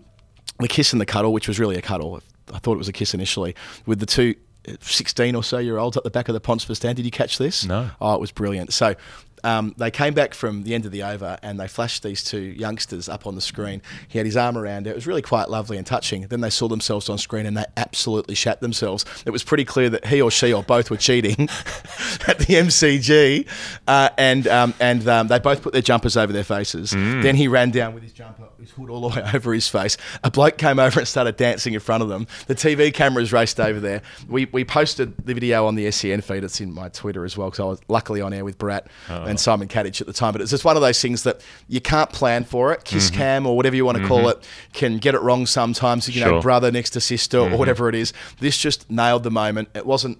the 0.59 0.67
kiss 0.67 0.91
and 0.93 0.99
the 1.01 1.05
cuddle, 1.05 1.33
which 1.33 1.47
was 1.47 1.59
really 1.59 1.75
a 1.77 1.81
cuddle. 1.81 2.19
I 2.53 2.59
thought 2.59 2.73
it 2.73 2.77
was 2.77 2.87
a 2.87 2.93
kiss 2.93 3.13
initially 3.13 3.55
with 3.85 3.99
the 3.99 4.05
two. 4.07 4.33
uh, 4.67 4.73
16 4.81 5.35
or 5.35 5.43
so 5.43 5.59
year 5.59 5.77
olds 5.77 5.95
at 5.97 6.03
the 6.03 6.09
back 6.09 6.27
of 6.29 6.33
the 6.33 6.39
Ponsford 6.41 6.75
stand. 6.77 6.95
Did 6.95 7.05
you 7.05 7.11
catch 7.11 7.37
this? 7.37 7.65
No. 7.65 7.89
Oh, 8.01 8.15
it 8.15 8.19
was 8.21 8.31
brilliant. 8.31 8.73
So 8.73 8.95
um, 9.43 9.73
they 9.77 9.91
came 9.91 10.13
back 10.13 10.33
from 10.33 10.63
the 10.63 10.73
end 10.73 10.85
of 10.85 10.91
the 10.91 11.03
over 11.03 11.37
and 11.41 11.59
they 11.59 11.67
flashed 11.67 12.03
these 12.03 12.23
two 12.23 12.39
youngsters 12.39 13.07
up 13.09 13.25
on 13.27 13.35
the 13.35 13.41
screen. 13.41 13.81
He 14.07 14.17
had 14.17 14.25
his 14.25 14.37
arm 14.37 14.57
around 14.57 14.85
her. 14.85 14.91
It 14.91 14.95
was 14.95 15.07
really 15.07 15.21
quite 15.21 15.49
lovely 15.49 15.77
and 15.77 15.85
touching. 15.85 16.21
Then 16.27 16.41
they 16.41 16.49
saw 16.49 16.67
themselves 16.67 17.09
on 17.09 17.17
screen 17.17 17.45
and 17.45 17.57
they 17.57 17.65
absolutely 17.75 18.35
shat 18.35 18.61
themselves. 18.61 19.05
It 19.25 19.31
was 19.31 19.43
pretty 19.43 19.65
clear 19.65 19.89
that 19.89 20.07
he 20.07 20.21
or 20.21 20.31
she 20.31 20.53
or 20.53 20.63
both 20.63 20.89
were 20.89 20.97
cheating 20.97 21.41
at 22.27 22.39
the 22.39 22.55
MCG, 22.55 23.47
uh, 23.87 24.09
and 24.17 24.47
um, 24.47 24.73
and 24.79 25.07
um, 25.07 25.27
they 25.27 25.39
both 25.39 25.61
put 25.61 25.73
their 25.73 25.81
jumpers 25.81 26.17
over 26.17 26.33
their 26.33 26.43
faces. 26.43 26.91
Then 26.91 27.35
he 27.35 27.47
ran 27.47 27.71
down 27.71 27.93
with 27.93 28.03
his 28.03 28.13
jumper, 28.13 28.46
his 28.59 28.71
hood 28.71 28.89
all 28.89 29.09
the 29.09 29.19
way 29.19 29.29
over 29.33 29.53
his 29.53 29.67
face. 29.67 29.97
A 30.23 30.31
bloke 30.31 30.57
came 30.57 30.79
over 30.79 30.99
and 30.99 31.07
started 31.07 31.37
dancing 31.37 31.73
in 31.73 31.79
front 31.79 32.03
of 32.03 32.09
them. 32.09 32.27
The 32.47 32.55
TV 32.55 32.93
cameras 32.93 33.31
raced 33.31 33.59
over 33.59 33.79
there. 33.79 34.01
We, 34.27 34.45
we 34.45 34.65
posted 34.65 35.15
the 35.25 35.33
video 35.33 35.65
on 35.65 35.75
the 35.75 35.89
SEN 35.91 36.21
feed. 36.21 36.43
It's 36.43 36.59
in 36.61 36.73
my 36.73 36.89
Twitter 36.89 37.25
as 37.25 37.37
well 37.37 37.49
because 37.49 37.59
I 37.59 37.65
was 37.65 37.79
luckily 37.87 38.21
on 38.21 38.33
air 38.33 38.43
with 38.43 38.57
Brat 38.57 38.87
oh. 39.09 39.23
and 39.23 39.39
Simon 39.39 39.67
Katich 39.67 40.01
at 40.01 40.07
the 40.07 40.13
time. 40.13 40.31
But 40.31 40.41
it's 40.41 40.51
just 40.51 40.65
one 40.65 40.75
of 40.75 40.81
those 40.81 41.01
things 41.01 41.23
that 41.23 41.41
you 41.67 41.81
can't 41.81 42.11
plan 42.11 42.43
for 42.43 42.71
it. 42.73 42.83
Kiss 42.83 43.07
mm-hmm. 43.07 43.17
cam 43.17 43.45
or 43.45 43.55
whatever 43.55 43.75
you 43.75 43.85
want 43.85 43.97
to 43.97 44.07
call 44.07 44.19
mm-hmm. 44.19 44.39
it 44.39 44.47
can 44.73 44.97
get 44.97 45.15
it 45.15 45.21
wrong 45.21 45.45
sometimes. 45.45 46.07
You 46.07 46.23
know, 46.23 46.41
brother 46.41 46.71
next 46.71 46.91
to 46.91 47.01
sister 47.01 47.39
or 47.39 47.47
mm-hmm. 47.47 47.57
whatever 47.57 47.89
it 47.89 47.95
is. 47.95 48.13
This 48.39 48.57
just 48.57 48.89
nailed 48.89 49.23
the 49.23 49.31
moment. 49.31 49.69
It 49.75 49.85
wasn't 49.85 50.19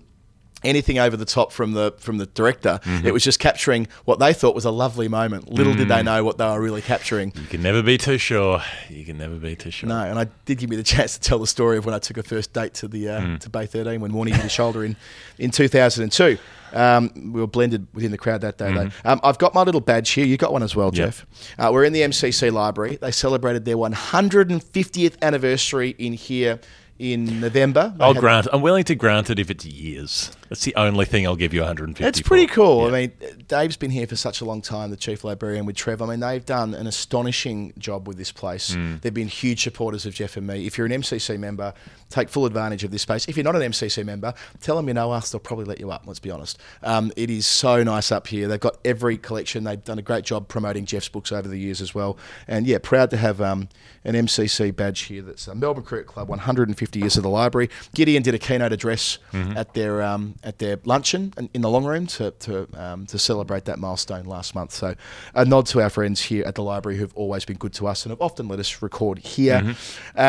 anything 0.68 1.00
over 1.00 1.18
the 1.18 1.26
top 1.26 1.52
from 1.52 1.72
the 1.74 1.94
from 1.98 2.18
the 2.18 2.26
director. 2.28 2.80
It 3.04 3.12
was 3.14 3.24
just 3.24 3.40
capturing 3.40 3.88
what 4.06 4.20
they 4.20 4.34
thought 4.34 4.54
was 4.56 4.66
a 4.66 4.72
lovely 4.72 5.08
moment. 5.08 5.50
Little 5.52 5.74
did 5.74 5.88
they 5.88 6.04
know 6.04 6.24
what 6.24 6.38
they 6.38 6.46
were 6.46 6.62
really 6.62 6.82
capturing. 6.82 7.34
You 7.36 7.48
can 7.48 7.62
never 7.62 7.82
be 7.82 7.98
too 7.98 8.18
sure. 8.18 8.62
You 8.90 9.06
can 9.06 9.18
never 9.18 9.36
be 9.36 9.56
too 9.56 9.72
sure. 9.72 9.90
No, 9.90 10.02
and 10.04 10.20
I 10.20 10.28
did 10.46 10.58
give 10.60 10.70
me 10.70 10.76
the 10.76 10.84
chance 10.84 11.18
to 11.18 11.22
tell 11.22 11.40
the 11.40 11.48
story 11.48 11.78
of 11.78 11.86
when 11.86 11.96
I 11.96 12.00
took 12.00 12.18
a 12.18 12.24
first 12.24 12.54
date 12.54 12.74
to 12.76 12.88
the 12.88 13.10
uh, 13.10 13.38
to 13.40 13.50
Bay 13.50 13.66
13 13.66 14.02
when 14.02 14.12
Warnie 14.12 14.32
hit 14.32 14.42
his 14.42 14.52
shoulder 14.52 14.84
in 14.84 14.96
in 15.40 15.52
2002. 15.52 16.38
Um, 16.74 17.32
we 17.34 17.40
were 17.40 17.48
blended 17.48 17.88
within 17.94 18.12
the 18.12 18.18
crowd 18.18 18.42
that 18.42 18.58
day, 18.58 18.74
though. 18.74 18.90
Um, 19.06 19.22
I've 19.24 19.38
got 19.38 19.54
my 19.54 19.64
little 19.64 19.80
badge 19.80 20.10
here. 20.10 20.26
You 20.26 20.36
got 20.36 20.52
one 20.52 20.64
as 20.64 20.76
well, 20.76 20.92
Geoff. 20.92 21.26
Uh, 21.58 21.70
we're 21.72 21.86
in 21.86 21.94
the 21.94 22.02
MCC 22.02 22.52
library. 22.52 22.98
They 22.98 23.12
celebrated 23.12 23.64
their 23.64 23.78
150th 23.78 25.16
anniversary 25.22 25.96
in 25.98 26.12
here 26.14 26.60
in 27.00 27.40
November. 27.40 27.94
I'll 28.00 28.14
grant. 28.14 28.48
I'm 28.52 28.62
willing 28.62 28.84
to 28.86 28.96
grant 28.96 29.30
it 29.30 29.40
if 29.40 29.50
it's 29.50 29.66
years. 29.66 30.32
That's 30.50 30.64
the 30.64 30.76
only 30.76 31.06
thing 31.06 31.28
I'll 31.28 31.36
give 31.36 31.54
you 31.54 31.62
150. 31.62 32.04
It's 32.04 32.20
for. 32.20 32.26
pretty 32.26 32.48
cool. 32.48 32.82
Yeah. 32.82 32.88
I 32.88 32.92
mean, 32.92 33.12
Dave's 33.48 33.78
been 33.78 33.92
here 33.92 34.08
for 34.08 34.16
such 34.16 34.42
a 34.42 34.46
long 34.46 34.62
time, 34.62 34.90
the 34.90 34.98
chief 34.98 35.24
librarian 35.24 35.66
with 35.66 35.76
Trev. 35.76 36.02
I 36.02 36.06
mean, 36.08 36.20
they've 36.20 36.46
done 36.46 36.74
an 36.74 36.88
astonishing 36.88 37.74
job 37.78 38.08
with 38.08 38.18
this 38.18 38.32
place. 38.32 38.72
Mm. 38.72 39.02
They've 39.02 39.14
been 39.14 39.28
huge 39.28 39.64
supporters 39.64 40.06
of 40.06 40.14
Geoff 40.14 40.38
and 40.38 40.48
me. 40.48 40.66
If 40.66 40.78
you're 40.78 40.88
an 40.88 40.94
MCC 40.94 41.38
member, 41.38 41.74
take 42.10 42.30
full 42.30 42.46
advantage 42.46 42.84
of 42.84 42.92
this 42.92 43.02
space. 43.02 43.28
If 43.28 43.36
you're 43.38 43.44
not 43.44 43.56
an 43.56 43.62
MCC 43.62 44.06
member, 44.06 44.34
tell 44.62 44.76
them 44.78 44.88
you 44.88 44.94
know 44.94 45.12
us. 45.12 45.32
They'll 45.32 45.40
probably 45.40 45.66
let 45.66 45.80
you 45.80 45.92
up, 45.92 46.04
let's 46.06 46.20
be 46.20 46.32
honest. 46.32 46.58
Um, 46.84 47.12
it 47.16 47.30
is 47.30 47.46
so 47.46 47.84
nice 47.84 48.12
up 48.12 48.28
here. 48.28 48.48
They've 48.48 48.60
got 48.60 48.78
every 48.86 49.18
collection. 49.18 49.64
They've 49.64 49.84
done 49.84 50.00
a 50.00 50.02
great 50.02 50.24
job 50.24 50.48
promoting 50.48 50.86
Geoff's 50.86 51.10
books 51.10 51.32
over 51.32 51.48
the 51.48 51.58
years 51.60 51.82
as 51.82 51.94
well. 51.94 52.18
And 52.48 52.66
yeah, 52.66 52.78
proud 52.82 53.10
to 53.12 53.18
have 53.18 53.42
um, 53.42 53.70
an 54.06 54.16
MCC 54.16 54.76
badge 54.76 55.02
here 55.02 55.22
that's 55.22 55.48
uh, 55.48 55.56
Melbourne 55.56 55.84
Cricket 55.84 56.08
Club, 56.08 56.30
150 56.30 57.00
years 57.00 57.18
of 57.18 57.24
the 57.24 57.30
library. 57.30 57.70
Gideon 57.94 58.24
did 58.24 58.34
a 58.36 58.40
keynote 58.40 58.74
address 58.74 59.18
Mm-hmm. 59.34 59.58
at 59.58 59.74
their 59.74 60.02
um, 60.02 60.36
at 60.44 60.58
their 60.60 60.80
luncheon 60.86 61.34
in- 61.54 61.62
the 61.62 61.70
long 61.70 61.84
room 61.86 62.08
to 62.08 62.32
to, 62.32 62.68
um, 62.82 63.06
to 63.08 63.20
celebrate 63.20 63.66
that 63.66 63.78
milestone 63.80 64.26
last 64.26 64.56
month. 64.56 64.72
So 64.72 64.96
a 65.36 65.46
nod 65.46 65.66
to 65.68 65.82
our 65.82 65.90
friends 65.90 66.22
here 66.22 66.44
at 66.46 66.56
the 66.56 66.64
library 66.64 66.98
who've 66.98 67.14
always 67.16 67.46
been 67.46 67.58
good 67.58 67.74
to 67.74 67.88
us 67.88 68.06
and 68.06 68.12
have 68.12 68.22
often 68.22 68.48
let 68.48 68.60
us 68.60 68.82
record 68.82 69.20
here. 69.20 69.60
Mm-hmm. 69.62 70.20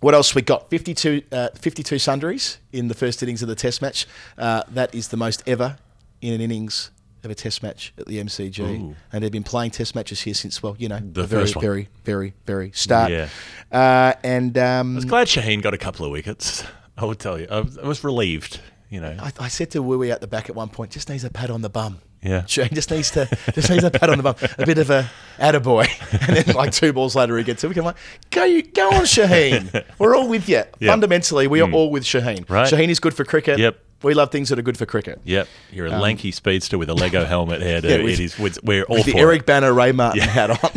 What 0.00 0.14
else 0.14 0.34
we 0.34 0.42
got? 0.42 0.70
52, 0.70 1.22
uh, 1.30 1.48
52 1.54 1.98
sundries 1.98 2.58
in 2.72 2.88
the 2.88 2.94
first 2.94 3.22
innings 3.22 3.42
of 3.42 3.48
the 3.48 3.54
Test 3.54 3.82
match. 3.82 4.06
Uh, 4.38 4.62
that 4.70 4.94
is 4.94 5.08
the 5.08 5.16
most 5.16 5.42
ever 5.46 5.76
in 6.22 6.32
an 6.32 6.40
innings 6.40 6.90
of 7.22 7.30
a 7.30 7.34
Test 7.34 7.62
match 7.62 7.92
at 7.98 8.06
the 8.06 8.18
MCG. 8.18 8.60
Ooh. 8.60 8.96
And 9.12 9.22
they've 9.22 9.30
been 9.30 9.42
playing 9.44 9.72
Test 9.72 9.94
matches 9.94 10.22
here 10.22 10.32
since 10.32 10.62
well, 10.62 10.74
you 10.78 10.88
know, 10.88 11.00
The 11.00 11.24
very, 11.24 11.42
first 11.42 11.56
one. 11.56 11.62
very, 11.62 11.88
very, 12.04 12.32
very 12.46 12.72
start. 12.72 13.10
Yeah. 13.12 13.28
Uh, 13.70 14.14
and 14.24 14.56
um, 14.56 14.92
I 14.92 14.96
was 14.96 15.04
glad 15.04 15.26
Shaheen 15.26 15.60
got 15.62 15.74
a 15.74 15.78
couple 15.78 16.06
of 16.06 16.12
wickets. 16.12 16.64
I 16.96 17.04
would 17.04 17.18
tell 17.18 17.38
you. 17.38 17.46
I 17.50 17.60
was, 17.60 17.76
I 17.78 17.86
was 17.86 18.02
relieved. 18.02 18.60
You 18.88 19.00
know. 19.00 19.16
I, 19.20 19.32
I 19.38 19.48
said 19.48 19.70
to 19.72 19.82
Wooey 19.82 20.10
at 20.10 20.20
the 20.20 20.26
back 20.26 20.48
at 20.48 20.56
one 20.56 20.68
point, 20.68 20.90
just 20.92 21.08
needs 21.08 21.24
a 21.24 21.30
pat 21.30 21.50
on 21.50 21.60
the 21.62 21.70
bum. 21.70 21.98
Yeah. 22.22 22.42
He 22.42 22.68
just 22.74 22.90
needs 22.90 23.10
to 23.12 23.26
just 23.54 23.70
needs 23.70 23.84
a 23.84 23.90
pat 23.90 24.10
on 24.10 24.18
the 24.18 24.22
bum, 24.22 24.34
a 24.58 24.66
bit 24.66 24.78
of 24.78 24.90
a 24.90 25.10
attaboy. 25.38 25.86
And 26.28 26.36
then 26.36 26.54
like 26.54 26.72
two 26.72 26.92
balls 26.92 27.14
later 27.16 27.36
he 27.38 27.44
gets 27.44 27.62
it. 27.64 27.68
We 27.68 27.74
can 27.74 27.84
like, 27.84 27.96
go 28.30 28.44
you 28.44 28.62
go 28.62 28.88
on, 28.88 29.02
Shaheen. 29.04 29.84
We're 29.98 30.16
all 30.16 30.28
with 30.28 30.48
you. 30.48 30.62
Yeah. 30.78 30.90
Fundamentally, 30.92 31.46
we 31.46 31.60
are 31.60 31.70
all 31.70 31.90
with 31.90 32.04
Shaheen. 32.04 32.48
Right. 32.48 32.70
Shaheen 32.70 32.88
is 32.88 33.00
good 33.00 33.14
for 33.14 33.24
cricket. 33.24 33.58
Yep. 33.58 33.78
We 34.02 34.14
love 34.14 34.30
things 34.30 34.48
that 34.48 34.58
are 34.58 34.62
good 34.62 34.78
for 34.78 34.86
cricket. 34.86 35.20
Yep. 35.24 35.46
You're 35.72 35.86
a 35.86 35.90
lanky 35.90 36.30
speedster 36.30 36.78
with 36.78 36.88
a 36.88 36.94
Lego 36.94 37.26
helmet 37.26 37.60
head. 37.60 37.84
Um, 37.84 37.90
Yeah, 37.98 38.02
with- 38.02 38.14
it 38.14 38.20
is. 38.20 38.38
With, 38.38 38.58
we're 38.64 38.84
all 38.84 38.96
With 38.96 39.06
the 39.06 39.18
Eric 39.18 39.40
it. 39.42 39.46
Banner 39.46 39.74
Ray 39.74 39.92
Martin 39.92 40.22
hat 40.22 40.50
on. 40.50 40.70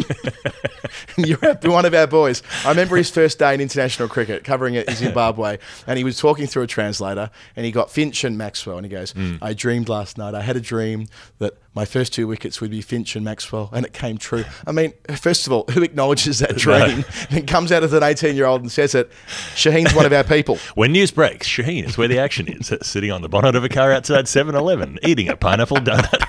You're 1.18 1.38
one 1.64 1.86
of 1.86 1.94
our 1.94 2.08
boys. 2.08 2.42
I 2.66 2.70
remember 2.70 2.96
his 2.98 3.10
first 3.10 3.40
day 3.40 3.54
in 3.54 3.62
international 3.62 4.08
cricket, 4.10 4.44
covering 4.44 4.74
it 4.76 4.88
in 4.90 4.96
Zimbabwe, 4.96 5.58
and 5.88 5.98
he 5.98 6.04
was 6.04 6.18
talking 6.18 6.48
through 6.48 6.64
a 6.64 6.68
translator, 6.68 7.30
and 7.56 7.66
he 7.66 7.72
got 7.72 7.92
Finch 7.92 8.24
and 8.24 8.38
Maxwell, 8.38 8.78
and 8.78 8.86
he 8.86 8.90
goes, 8.90 9.12
Hmm. 9.12 9.36
"I 9.42 9.54
dreamed 9.54 9.90
last 9.90 10.18
night. 10.18 10.34
I 10.36 10.42
had 10.42 10.56
a 10.58 10.62
dream 10.62 11.08
that 11.40 11.54
my 11.76 11.86
first 11.86 12.14
two 12.14 12.28
wickets 12.28 12.62
would 12.62 12.72
be 12.72 12.82
Finch 12.82 13.16
and 13.16 13.26
Maxwell, 13.26 13.70
and 13.72 13.86
it 13.86 13.94
came 13.94 14.18
true." 14.18 14.46
I 14.66 14.72
mean, 14.72 14.94
first 15.16 15.48
of 15.48 15.54
all, 15.54 15.66
who 15.72 15.84
acknowledges 15.84 16.40
that 16.40 16.56
dream 16.58 17.06
and 17.30 17.48
comes 17.48 17.72
out 17.72 17.84
as 17.84 17.94
an 17.94 18.02
18-year-old 18.04 18.62
and 18.62 18.72
says 18.72 18.96
it? 18.96 19.12
Shaheen's 19.56 19.94
one 19.94 20.06
of 20.06 20.14
our 20.14 20.24
people. 20.24 20.58
When 20.76 20.92
news 20.92 21.12
breaks, 21.12 21.48
Shaheen 21.48 21.86
is 21.86 21.98
where 21.98 22.08
the 22.08 22.18
action 22.20 22.48
is, 22.48 22.74
sitting 22.82 23.12
on 23.12 23.22
the 23.22 23.30
bonnet 23.30 23.56
of 23.56 23.64
a 23.64 23.70
car 23.70 23.92
outside 23.92 24.26
7-Eleven, 24.26 25.00
eating 25.04 25.30
a 25.30 25.38
pineapple 25.38 25.78
donut. 25.78 26.28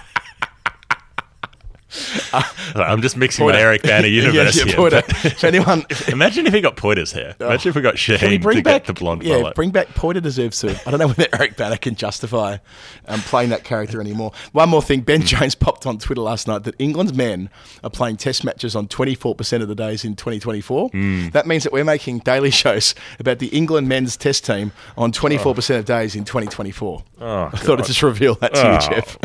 I'm 2.74 3.02
just 3.02 3.16
mixing 3.16 3.44
with 3.44 3.54
Eric 3.54 3.82
Bana 3.82 4.06
universe 4.06 4.56
yeah, 4.56 4.64
yeah, 4.66 4.90
here. 4.90 5.02
If 5.24 5.44
anyone, 5.44 5.84
if, 5.90 6.08
Imagine 6.08 6.46
if 6.46 6.54
he 6.54 6.60
got 6.60 6.76
Poida's 6.76 7.12
hair. 7.12 7.34
Imagine 7.40 7.70
if 7.70 7.76
we 7.76 7.82
got 7.82 7.94
we 8.22 8.38
bring 8.38 8.58
to 8.58 8.62
back 8.62 8.84
get 8.84 8.86
the 8.86 8.92
blonde 8.98 9.22
Yeah, 9.22 9.38
mullet. 9.38 9.54
bring 9.54 9.70
back 9.70 9.88
Poiter 9.94 10.20
deserves 10.20 10.58
to. 10.60 10.70
I 10.86 10.90
don't 10.90 11.00
know 11.00 11.08
whether 11.08 11.26
Eric 11.32 11.56
Bana 11.56 11.76
can 11.78 11.94
justify 11.94 12.58
um, 13.06 13.20
playing 13.20 13.50
that 13.50 13.64
character 13.64 14.00
anymore. 14.00 14.32
One 14.52 14.68
more 14.68 14.82
thing: 14.82 15.00
Ben 15.02 15.22
Jones 15.22 15.54
popped 15.54 15.86
on 15.86 15.98
Twitter 15.98 16.20
last 16.22 16.46
night 16.48 16.64
that 16.64 16.74
England's 16.78 17.14
men 17.14 17.50
are 17.82 17.90
playing 17.90 18.16
Test 18.16 18.44
matches 18.44 18.74
on 18.76 18.88
24% 18.88 19.62
of 19.62 19.68
the 19.68 19.74
days 19.74 20.04
in 20.04 20.16
2024. 20.16 20.88
Hmm. 20.90 21.28
That 21.28 21.46
means 21.46 21.64
that 21.64 21.72
we're 21.72 21.84
making 21.84 22.20
daily 22.20 22.50
shows 22.50 22.94
about 23.18 23.38
the 23.38 23.48
England 23.48 23.88
men's 23.88 24.16
Test 24.16 24.44
team 24.46 24.72
on 24.96 25.12
24% 25.12 25.78
of 25.78 25.84
days 25.84 26.14
in 26.14 26.24
2024. 26.24 27.02
Oh, 27.20 27.44
I 27.44 27.50
thought 27.56 27.80
I'd 27.80 27.86
just 27.86 28.02
reveal 28.02 28.34
that 28.36 28.54
to 28.54 28.66
Oh. 28.66 28.72
you, 28.72 28.80
Geoff. 28.80 29.18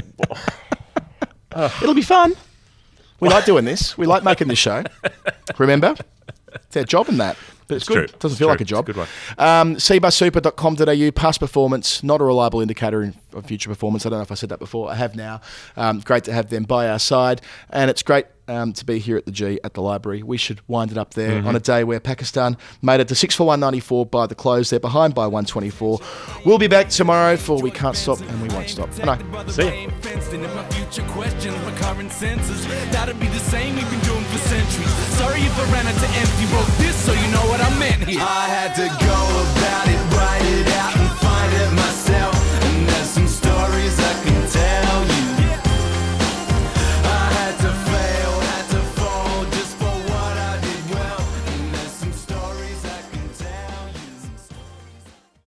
It'll 1.82 1.96
be 1.96 2.02
fun. 2.02 2.36
We 3.20 3.30
like 3.30 3.46
doing 3.46 3.66
this. 3.66 3.98
We 3.98 4.06
like 4.06 4.24
making 4.24 4.48
this 4.48 4.60
show. 4.60 4.84
Remember? 5.58 5.96
It's 6.54 6.78
our 6.78 6.84
job 6.84 7.10
in 7.10 7.18
that. 7.18 7.38
But 7.70 7.76
it's, 7.78 7.88
good. 7.88 8.10
true. 8.10 8.18
Doesn't 8.20 8.32
It's 8.32 8.40
feel 8.40 8.48
true. 8.48 8.54
like 8.54 8.62
a 8.62 8.66
job. 8.66 8.90
It's 8.90 8.98
a 8.98 9.02
good 9.38 9.42
Um, 9.42 9.76
cbussuper.com.au, 9.78 11.12
past 11.12 11.40
performance, 11.40 12.04
not 12.04 12.20
a 12.20 12.24
reliable 12.26 12.60
indicator 12.62 13.14
of 13.34 13.46
future 13.46 13.70
performance. 13.70 14.06
I 14.06 14.10
don't 14.10 14.20
know 14.20 14.24
if 14.24 14.32
I 14.32 14.36
said 14.36 14.50
that 14.50 14.60
before. 14.60 14.90
I 14.92 14.96
have 14.96 15.16
now. 15.16 15.40
Um, 15.78 16.00
great 16.02 16.24
to 16.26 16.34
have 16.34 16.50
them 16.50 16.64
by 16.64 16.90
our 16.90 17.00
side. 17.00 17.42
And 17.70 17.90
it's 17.92 18.02
great 18.04 18.26
um, 18.48 18.74
to 18.74 18.84
be 18.84 18.98
here 18.98 19.16
at 19.18 19.26
the 19.26 19.32
G 19.32 19.60
at 19.64 19.76
the 19.76 19.82
library. 19.84 20.24
We 20.24 20.38
should 20.38 20.62
wind 20.68 20.92
it 20.92 20.98
up 20.98 21.14
there 21.14 21.30
Mm-hmm. 21.30 21.48
on 21.48 21.56
a 21.56 21.60
day 21.60 21.84
where 21.84 22.00
Pakistan 22.00 22.58
made 22.82 23.00
it 23.00 23.08
to 23.10 23.16
6 23.16 23.36
for 23.36 23.44
194 23.46 24.08
by 24.08 24.26
the 24.26 24.34
close. 24.34 24.72
They're 24.72 24.80
behind 24.80 25.14
by 25.14 25.28
124. 25.28 26.00
We'll 26.46 26.58
be 26.58 26.68
back 26.68 26.90
tomorrow 26.90 27.38
for 27.38 27.62
We 27.62 27.70
Can't 27.70 27.96
Stop 27.96 28.20
and 28.22 28.42
We 28.42 28.50
Won't 28.50 28.70
Stop. 28.70 28.90
I 29.04 29.16
know. 29.18 29.48
See 29.48 29.64
ya. 29.66 29.90
Centuries. 34.70 34.94
Sorry 35.18 35.42
if 35.42 35.58
I 35.58 35.72
ran 35.72 35.88
into 35.88 36.06
empty. 36.06 36.46
Wrote 36.54 36.78
this 36.78 36.96
so 36.96 37.14
you 37.14 37.28
know 37.34 37.46
what 37.50 37.62
I 37.62 37.70
meant 37.80 38.08
here. 38.08 38.22
I 38.22 38.46
had 38.48 38.76
to 38.76 38.88
go 39.04 39.18
about 39.54 40.19